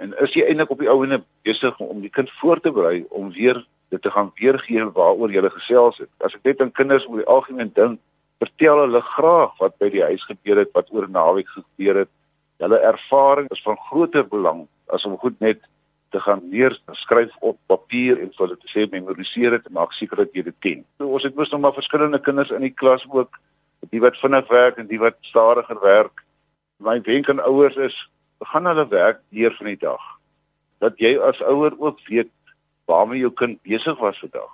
en 0.00 0.14
is 0.20 0.32
jy 0.32 0.44
eintlik 0.44 0.70
op 0.70 0.78
die 0.78 0.88
ou 0.88 1.04
ene 1.04 1.22
besig 1.44 1.80
om 1.80 2.00
die 2.00 2.10
kind 2.10 2.30
voor 2.40 2.60
te 2.60 2.72
berei 2.72 3.04
om 3.10 3.32
weer 3.32 3.64
dit 3.90 4.02
te 4.02 4.10
gaan 4.10 4.32
weergee 4.40 4.84
waaroor 4.96 5.32
jy 5.32 5.50
gesels 5.56 5.98
het 5.98 6.10
as 6.26 6.34
ek 6.38 6.44
net 6.44 6.60
aan 6.60 6.72
kinders 6.72 7.06
oor 7.08 7.22
die 7.22 7.32
algemeen 7.36 7.72
dink 7.74 8.00
vertel 8.40 8.84
hulle 8.84 9.02
graag 9.14 9.58
wat 9.60 9.76
by 9.82 9.90
die 9.92 10.02
huis 10.02 10.24
gebeur 10.24 10.62
het 10.62 10.72
wat 10.78 10.92
oor 10.94 11.08
naweek 11.08 11.50
gebeur 11.56 12.04
het 12.04 12.12
hulle 12.60 12.80
ervaring 12.92 13.50
is 13.50 13.62
van 13.64 13.78
groter 13.88 14.26
belang 14.28 14.66
as 14.94 15.04
om 15.08 15.18
goed 15.18 15.38
net 15.40 15.60
te 16.10 16.20
gaan 16.20 16.42
leer 16.50 16.74
skryf 16.92 17.34
op 17.40 17.58
papier 17.66 18.18
en 18.18 18.32
vir 18.34 18.44
hulle 18.44 18.58
te 18.58 18.70
sê 18.72 18.86
memoriseer 18.90 19.56
dit 19.56 19.68
en 19.68 19.76
maak 19.78 19.92
seker 19.94 20.24
dat 20.24 20.34
jy 20.34 20.44
dit 20.48 20.56
ken. 20.66 20.82
So 20.98 21.10
ons 21.16 21.26
het 21.26 21.36
mos 21.38 21.52
nog 21.52 21.62
maar 21.64 21.76
verskillende 21.76 22.20
kinders 22.22 22.50
in 22.54 22.66
die 22.66 22.74
klas 22.82 23.04
ook, 23.10 23.38
die 23.94 24.02
wat 24.02 24.18
vinnig 24.20 24.48
werk 24.50 24.78
en 24.78 24.90
die 24.90 25.00
wat 25.00 25.18
stadiger 25.26 25.78
werk. 25.82 26.24
My 26.82 26.98
wenk 27.06 27.30
aan 27.30 27.42
ouers 27.46 27.78
is, 27.78 27.96
begin 28.42 28.66
hulle 28.66 28.86
werk 28.90 29.22
deur 29.30 29.54
van 29.58 29.70
die 29.70 29.80
dag. 29.80 30.02
Dat 30.82 30.98
jy 30.98 31.14
as 31.30 31.40
ouer 31.44 31.76
ook 31.78 32.00
weet 32.08 32.30
waarmee 32.90 33.22
jou 33.22 33.32
kind 33.42 33.62
besig 33.62 33.98
was 33.98 34.18
vandag. 34.18 34.52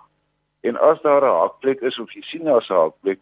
En 0.68 0.76
as 0.90 1.00
daar 1.02 1.24
'n 1.24 1.38
hakplek 1.40 1.80
is 1.80 1.98
of 1.98 2.12
jy 2.12 2.22
sien 2.22 2.44
daar's 2.44 2.70
'n 2.70 2.82
hakplek, 2.84 3.20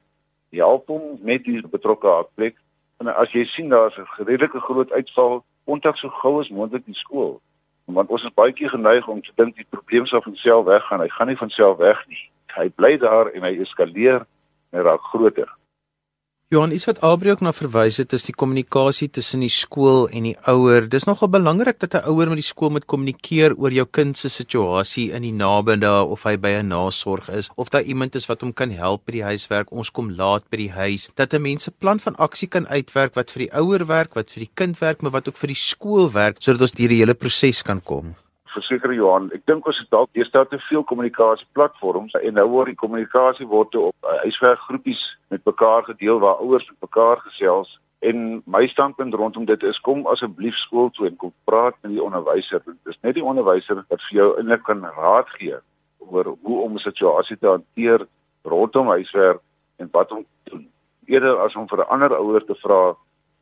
help 0.51 0.87
hom 0.87 1.19
met 1.23 1.45
die 1.45 1.63
betrokke 1.77 2.07
hakplek. 2.07 2.57
En 2.99 3.15
as 3.15 3.33
jy 3.33 3.45
sien 3.45 3.69
daar's 3.69 3.97
'n 3.99 4.25
redelike 4.31 4.61
groot 4.61 4.93
uitval, 4.93 5.45
kontak 5.67 5.97
so 5.97 6.09
gou 6.09 6.41
as 6.41 6.51
moontlik 6.51 6.85
die 6.87 7.03
skool 7.05 7.41
want 7.85 8.09
ons 8.09 8.25
is 8.25 8.33
baie 8.35 8.53
keer 8.53 8.71
geneig 8.73 9.09
om 9.09 9.21
te 9.23 9.33
dink 9.37 9.57
die 9.57 9.67
probleem 9.69 10.07
sal 10.07 10.23
van 10.25 10.37
self 10.41 10.65
weggaan. 10.65 11.01
Hy 11.01 11.09
gaan 11.09 11.29
nie 11.29 11.37
van 11.37 11.51
self 11.51 11.77
weg 11.79 12.01
nie. 12.09 12.23
Hy 12.57 12.69
bly 12.79 12.97
daar 13.03 13.31
en 13.35 13.45
hy 13.45 13.53
eskaleer 13.61 14.25
en 14.73 14.87
raak 14.87 15.05
groter. 15.13 15.51
Johan, 16.55 16.71
iets 16.71 16.85
wat 16.87 17.01
Aubrey 17.03 17.33
ook 17.33 17.41
na 17.43 17.51
verwys 17.51 17.97
het, 17.99 18.13
is 18.15 18.29
die 18.29 18.35
kommunikasie 18.39 19.09
tussen 19.11 19.41
die 19.43 19.51
skool 19.51 20.05
en 20.15 20.29
die 20.29 20.37
ouer. 20.53 20.85
Dis 20.87 21.09
nogal 21.09 21.33
belangrik 21.33 21.81
dat 21.83 21.97
'n 21.99 22.07
ouer 22.07 22.29
met 22.31 22.39
die 22.39 22.47
skool 22.47 22.71
moet 22.71 22.87
kommunikeer 22.87 23.57
oor 23.59 23.73
jou 23.75 23.87
kind 23.91 24.17
se 24.17 24.29
situasie 24.29 25.11
in 25.11 25.23
die 25.23 25.33
nabende 25.33 25.91
of 26.05 26.23
hy 26.23 26.37
by 26.37 26.55
'n 26.61 26.69
nasorg 26.69 27.29
is 27.29 27.51
of 27.57 27.71
daar 27.71 27.83
iemand 27.83 28.15
is 28.15 28.29
wat 28.29 28.41
hom 28.41 28.53
kan 28.53 28.71
help 28.71 29.05
by 29.05 29.13
die 29.13 29.25
huiswerk. 29.25 29.73
Ons 29.73 29.91
kom 29.91 30.11
laat 30.11 30.45
by 30.51 30.57
die 30.57 30.71
huis. 30.71 31.09
Dat 31.17 31.35
'n 31.35 31.43
mens 31.43 31.67
'n 31.67 31.75
plan 31.79 31.99
van 32.01 32.17
aksie 32.17 32.49
kan 32.49 32.69
uitwerk 32.69 33.15
wat 33.15 33.33
vir 33.33 33.43
die 33.43 33.53
ouer 33.53 33.87
werk, 33.87 34.15
wat 34.15 34.31
vir 34.31 34.41
die 34.41 34.55
kind 34.55 34.79
werk, 34.79 35.03
maar 35.03 35.13
wat 35.13 35.29
ook 35.29 35.37
vir 35.37 35.49
die 35.49 35.63
skool 35.71 36.13
werk 36.13 36.37
sodat 36.39 36.61
ons 36.61 36.73
deur 36.73 36.89
die 36.89 37.03
hele 37.03 37.15
proses 37.15 37.63
kan 37.63 37.83
kom 37.83 38.15
verseker 38.55 38.93
Johan, 38.95 39.31
ek 39.37 39.47
dink 39.51 39.67
ons 39.67 39.79
het 39.79 39.91
dalk 39.91 40.11
eers 40.17 40.31
daar 40.35 40.49
te 40.49 40.59
veel 40.69 40.85
kommunikasieplatforms 40.89 42.15
en 42.21 42.37
nou 42.39 42.47
word 42.53 42.73
die 42.73 42.81
kommunikasie 42.81 43.47
word 43.51 43.75
op 43.81 43.95
uh, 44.07 44.19
huiswerkgroepies 44.25 45.03
met 45.35 45.45
mekaar 45.45 45.85
gedeel 45.91 46.21
waar 46.23 46.43
ouers 46.45 46.67
met 46.71 46.89
mekaar 46.89 47.23
gesels 47.27 47.79
en 48.05 48.43
my 48.45 48.67
standpunt 48.69 49.15
rondom 49.15 49.47
dit 49.49 49.63
is 49.63 49.81
kom 49.87 50.05
asseblief 50.13 50.57
skool 50.61 50.91
toe 50.97 51.09
en 51.09 51.17
kom 51.21 51.33
praat 51.49 51.77
met 51.83 51.95
die 51.95 52.03
onderwyser. 52.03 52.61
Dit 52.67 52.93
is 52.93 53.01
net 53.07 53.17
die 53.17 53.25
onderwyser 53.25 53.81
wat 53.81 54.03
vir 54.09 54.19
jou 54.19 54.29
eintlik 54.39 54.65
kan 54.69 54.85
raad 54.99 55.31
gee 55.39 55.57
oor 56.05 56.35
hoe 56.43 56.59
om 56.67 56.77
'n 56.77 56.85
situasie 56.85 57.37
te 57.37 57.49
hanteer 57.49 58.07
rondom 58.45 58.93
huiswerk 58.93 59.41
en 59.77 59.89
wat 59.93 60.13
om 60.13 60.25
te 60.25 60.51
doen. 60.51 60.69
Eerder 61.07 61.39
as 61.39 61.57
om 61.57 61.69
vir 61.69 61.81
'n 61.81 61.93
ander 61.95 62.17
ouer 62.17 62.45
te 62.45 62.55
vra 62.55 62.97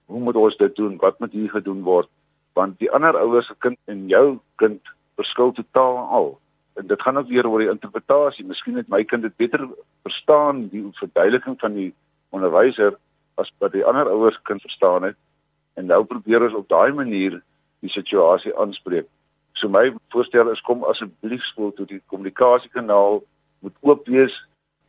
hoe 0.06 0.20
moet 0.20 0.36
ons 0.36 0.56
dit 0.56 0.76
doen? 0.76 0.96
Wat 0.96 1.18
moet 1.18 1.32
hier 1.32 1.50
gedoen 1.50 1.82
word? 1.82 2.08
Want 2.52 2.78
die 2.78 2.90
ander 2.90 3.16
ouers 3.16 3.46
se 3.46 3.54
kind 3.58 3.78
en 3.84 4.08
jou 4.08 4.38
kind 4.56 4.80
verskil 5.22 5.52
totaal 5.56 5.96
al. 6.18 6.28
En 6.74 6.86
dit 6.86 7.02
gaan 7.02 7.18
ook 7.18 7.28
weer 7.28 7.48
oor 7.48 7.64
die 7.64 7.70
interpretasie. 7.70 8.46
Miskien 8.46 8.76
het 8.80 8.88
my 8.88 9.04
kind 9.04 9.22
dit 9.22 9.36
beter 9.36 9.68
verstaan 10.02 10.68
die 10.72 10.84
verduideliking 11.00 11.58
van 11.60 11.74
die 11.78 11.90
onderwyser 12.30 12.96
as 13.40 13.52
wat 13.58 13.72
die 13.72 13.84
ander 13.84 14.08
ouers 14.08 14.38
kind 14.48 14.60
verstaan 14.60 15.02
het. 15.02 15.16
En 15.74 15.86
nou 15.86 16.04
probeer 16.04 16.42
ons 16.42 16.54
op 16.54 16.68
daai 16.68 16.92
manier 16.92 17.40
die 17.80 17.90
situasie 17.90 18.54
aanspreek. 18.58 19.08
So 19.52 19.68
my 19.68 19.90
voorstel 20.14 20.50
is 20.52 20.60
kom 20.64 20.84
asseblief 20.88 21.44
skool 21.50 21.72
toe 21.76 21.86
die 21.86 22.00
kommunikasiekanaal 22.12 23.20
moet 23.62 23.76
oop 23.80 24.08
wees. 24.08 24.34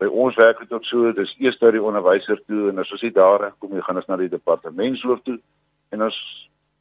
By 0.02 0.08
ons 0.10 0.38
werk 0.40 0.60
dit 0.64 0.72
ook 0.74 0.86
so, 0.88 1.12
dis 1.16 1.36
eers 1.40 1.60
na 1.62 1.72
die 1.72 1.84
onderwyser 1.84 2.40
toe 2.48 2.70
en 2.72 2.82
as 2.82 2.92
ons 2.92 3.04
nie 3.04 3.14
daar 3.14 3.52
kom 3.60 3.74
nie, 3.74 3.84
gaan 3.84 4.00
ons 4.00 4.08
na 4.10 4.18
die 4.20 4.32
departementshoof 4.32 5.22
toe 5.28 5.38
en 5.94 6.08
ons 6.08 6.18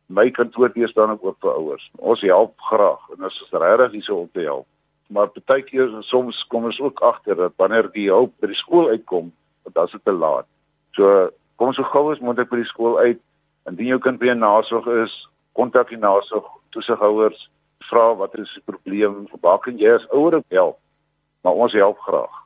my 0.07 0.31
kantoor 0.31 0.71
hier 0.75 0.88
staan 0.88 1.11
ook 1.11 1.25
oop 1.25 1.41
vir 1.41 1.53
ouers. 1.53 1.91
Ons 1.99 2.21
help 2.21 2.61
graag 2.71 3.11
en 3.15 3.25
ons 3.25 3.41
is 3.45 3.51
regtig 3.51 3.93
hier 3.93 4.15
om 4.17 4.31
te 4.33 4.41
help. 4.41 4.67
Maar 5.12 5.29
baie 5.47 5.62
keer 5.62 5.91
soms 6.09 6.45
kom 6.49 6.65
ons 6.65 6.81
ook 6.81 7.01
agter 7.01 7.37
dat 7.37 7.53
wanneer 7.57 7.91
die 7.93 8.09
hulp 8.09 8.33
by 8.41 8.49
die 8.49 8.59
skool 8.59 8.88
uitkom, 8.88 9.33
dat 9.73 9.91
dit 9.93 10.05
te 10.05 10.12
laat. 10.12 10.47
So 10.97 11.31
kom 11.57 11.73
so 11.73 11.83
gou 11.83 12.11
as 12.12 12.21
moontlik 12.21 12.51
by 12.51 12.62
die 12.62 12.71
skool 12.71 12.99
uit. 12.99 13.21
Indien 13.69 13.93
jou 13.93 14.01
kind 14.01 14.19
by 14.19 14.33
'n 14.33 14.38
nasorg 14.38 14.87
is, 15.05 15.29
kontak 15.53 15.88
die 15.88 15.99
nasorg 15.99 16.45
toesighouers, 16.71 17.49
vra 17.91 18.15
wat 18.17 18.38
is 18.38 18.53
die 18.55 18.62
probleem, 18.65 19.29
waar 19.41 19.59
kan 19.59 19.79
jy 19.79 19.95
as 19.95 20.09
ouer 20.11 20.43
help? 20.49 20.79
Maar 21.43 21.53
ons 21.53 21.73
help 21.73 21.99
graag. 21.99 22.42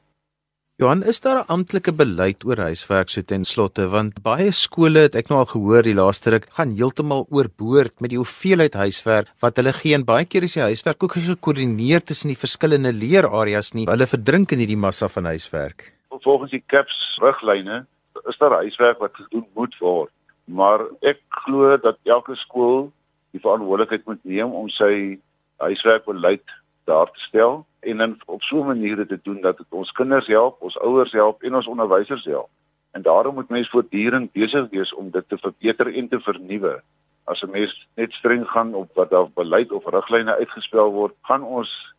Johan, 0.77 1.03
is 1.03 1.21
daar 1.25 1.39
'n 1.41 1.49
amptelike 1.49 1.93
beleid 1.93 2.45
oor 2.45 2.59
huiswerk 2.61 3.09
so 3.09 3.23
ten 3.23 3.45
slotte 3.45 3.89
want 3.89 4.23
baie 4.23 4.51
skole 4.53 4.99
het 4.99 5.15
ek 5.15 5.29
nou 5.31 5.39
al 5.39 5.49
gehoor 5.49 5.83
die 5.83 5.95
laaste 5.95 6.31
ruk 6.31 6.47
gaan 6.57 6.75
heeltemal 6.77 7.25
oorboord 7.31 8.01
met 8.01 8.11
die 8.11 8.19
hoeveelheid 8.21 8.75
huiswerk 8.75 9.31
wat 9.41 9.57
hulle 9.57 9.73
gee 9.73 9.95
en 9.95 10.05
baie 10.05 10.27
keer 10.27 10.43
is 10.43 10.53
die 10.53 10.69
huiswerk 10.69 11.03
ook 11.03 11.17
gekoördineer 11.17 12.05
tussen 12.05 12.29
die 12.29 12.37
verskillende 12.37 12.93
leerareas 12.93 13.73
nie. 13.73 13.87
Hulle 13.89 14.07
verdrink 14.07 14.53
in 14.53 14.59
hierdie 14.59 14.77
massa 14.77 15.09
van 15.09 15.25
huiswerk. 15.25 15.95
Volgens 16.11 16.51
die 16.51 16.63
CAPS 16.67 17.19
riglyne 17.25 17.87
is 18.29 18.37
daar 18.37 18.61
huiswerk 18.61 18.99
wat 18.99 19.15
gedoen 19.15 19.49
moet 19.55 19.75
word, 19.81 20.13
maar 20.45 20.85
ek 21.01 21.21
glo 21.31 21.77
dat 21.79 21.97
elke 22.05 22.37
skool 22.37 22.93
die 23.33 23.41
verantwoordelikheid 23.41 24.05
moet 24.05 24.25
neem 24.25 24.53
om 24.53 24.69
sy 24.69 25.19
huiswerkbeleid 25.57 26.45
daar 26.87 27.11
te 27.11 27.21
stel 27.21 27.67
en 27.81 27.97
dan 27.97 28.19
op 28.27 28.43
so 28.43 28.63
'n 28.63 28.67
manier 28.67 29.07
te 29.07 29.19
doen 29.23 29.41
dat 29.41 29.57
dit 29.57 29.67
ons 29.71 29.93
kinders 29.93 30.27
help, 30.27 30.63
ons 30.63 30.79
ouers 30.79 31.13
help 31.13 31.43
en 31.43 31.55
ons 31.55 31.67
onderwysers 31.67 32.25
help. 32.25 32.49
En 32.91 33.03
daarom 33.03 33.35
moet 33.35 33.49
mense 33.49 33.71
voortdurend 33.71 34.33
besig 34.33 34.71
wees 34.71 34.95
om 34.95 35.11
dit 35.11 35.29
te 35.29 35.39
verbeter 35.39 35.95
en 35.95 36.09
te 36.09 36.21
vernuwe. 36.21 36.83
As 37.25 37.43
'n 37.43 37.51
mens 37.51 37.89
net 37.95 38.13
streng 38.13 38.49
gaan 38.49 38.75
op 38.75 38.91
wat 38.95 39.11
daar 39.11 39.31
beleid 39.31 39.73
of 39.73 39.87
riglyne 39.87 40.35
uitgespel 40.37 40.93
word, 40.93 41.15
gaan 41.23 41.43
ons 41.43 41.95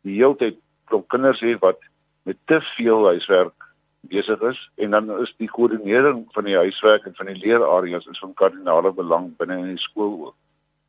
die 0.00 0.14
hele 0.14 0.36
tyd 0.36 0.56
klop 0.84 1.08
kinders 1.08 1.40
hê 1.40 1.58
wat 1.58 1.78
met 2.22 2.36
te 2.44 2.60
veel 2.60 3.06
huiswerk 3.06 3.66
besig 4.00 4.40
is 4.40 4.70
en 4.74 4.90
dan 4.90 5.20
is 5.20 5.34
die 5.36 5.50
koördinering 5.50 6.26
van 6.30 6.44
die 6.44 6.56
huiswerk 6.56 7.06
en 7.06 7.14
van 7.14 7.26
die 7.26 7.36
leerareas 7.36 8.06
is 8.06 8.18
van 8.18 8.34
kardinale 8.34 8.92
belang 8.92 9.36
binne 9.36 9.58
in 9.58 9.74
die 9.74 9.82
skool 9.82 10.26
ook. 10.26 10.34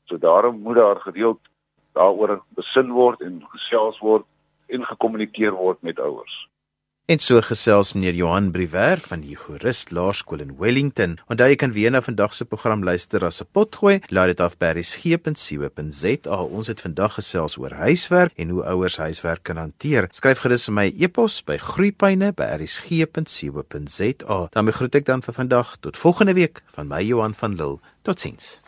So 0.06 0.18
daarom 0.18 0.60
moet 0.60 0.76
daar 0.76 1.00
gereeld 1.00 1.40
daaroor 1.98 2.38
besin 2.60 2.94
word 2.96 3.26
en 3.26 3.42
gesels 3.56 4.00
word 4.06 4.28
en 4.68 4.86
gekommunikeer 4.86 5.58
word 5.58 5.82
met 5.82 6.00
ouers. 6.00 6.46
En 7.08 7.22
so 7.24 7.40
gesels 7.40 7.94
meneer 7.96 8.20
Johan 8.20 8.52
Briwer 8.52 9.00
van 9.00 9.24
die 9.24 9.40
Jurist 9.40 9.96
Laerskool 9.96 10.44
in 10.44 10.60
Wellington. 10.60 11.16
Onthou 11.32 11.48
jy 11.48 11.56
kan 11.56 11.72
weer 11.72 11.88
na 11.96 12.04
vandag 12.04 12.36
se 12.36 12.44
program 12.44 12.84
luister 12.84 13.24
as 13.24 13.40
'n 13.40 13.48
potgooi. 13.56 14.04
Laat 14.12 14.28
dit 14.28 14.44
af 14.44 14.58
by 14.58 14.76
resgep.co.za. 14.76 16.38
Ons 16.44 16.68
het 16.68 16.82
vandag 16.82 17.14
gesels 17.14 17.58
oor 17.58 17.72
huiswerk 17.72 18.32
en 18.36 18.50
hoe 18.50 18.66
ouers 18.66 18.98
huiswerk 18.98 19.44
kan 19.44 19.58
hanteer. 19.58 20.08
Skryf 20.12 20.40
gerus 20.40 20.66
vir 20.66 20.74
my 20.74 20.94
e-pos 21.00 21.44
by 21.44 21.58
groeipyne@resgep.co.za. 21.58 24.48
Dan 24.52 24.72
groet 24.72 24.96
ek 24.96 25.06
dan 25.06 25.22
vir 25.22 25.34
vandag 25.34 25.78
tot 25.80 25.98
volgende 25.98 26.34
week 26.34 26.62
van 26.66 26.88
my 26.88 27.04
Johan 27.04 27.34
van 27.34 27.56
Lille. 27.56 27.80
Totsiens. 28.02 28.67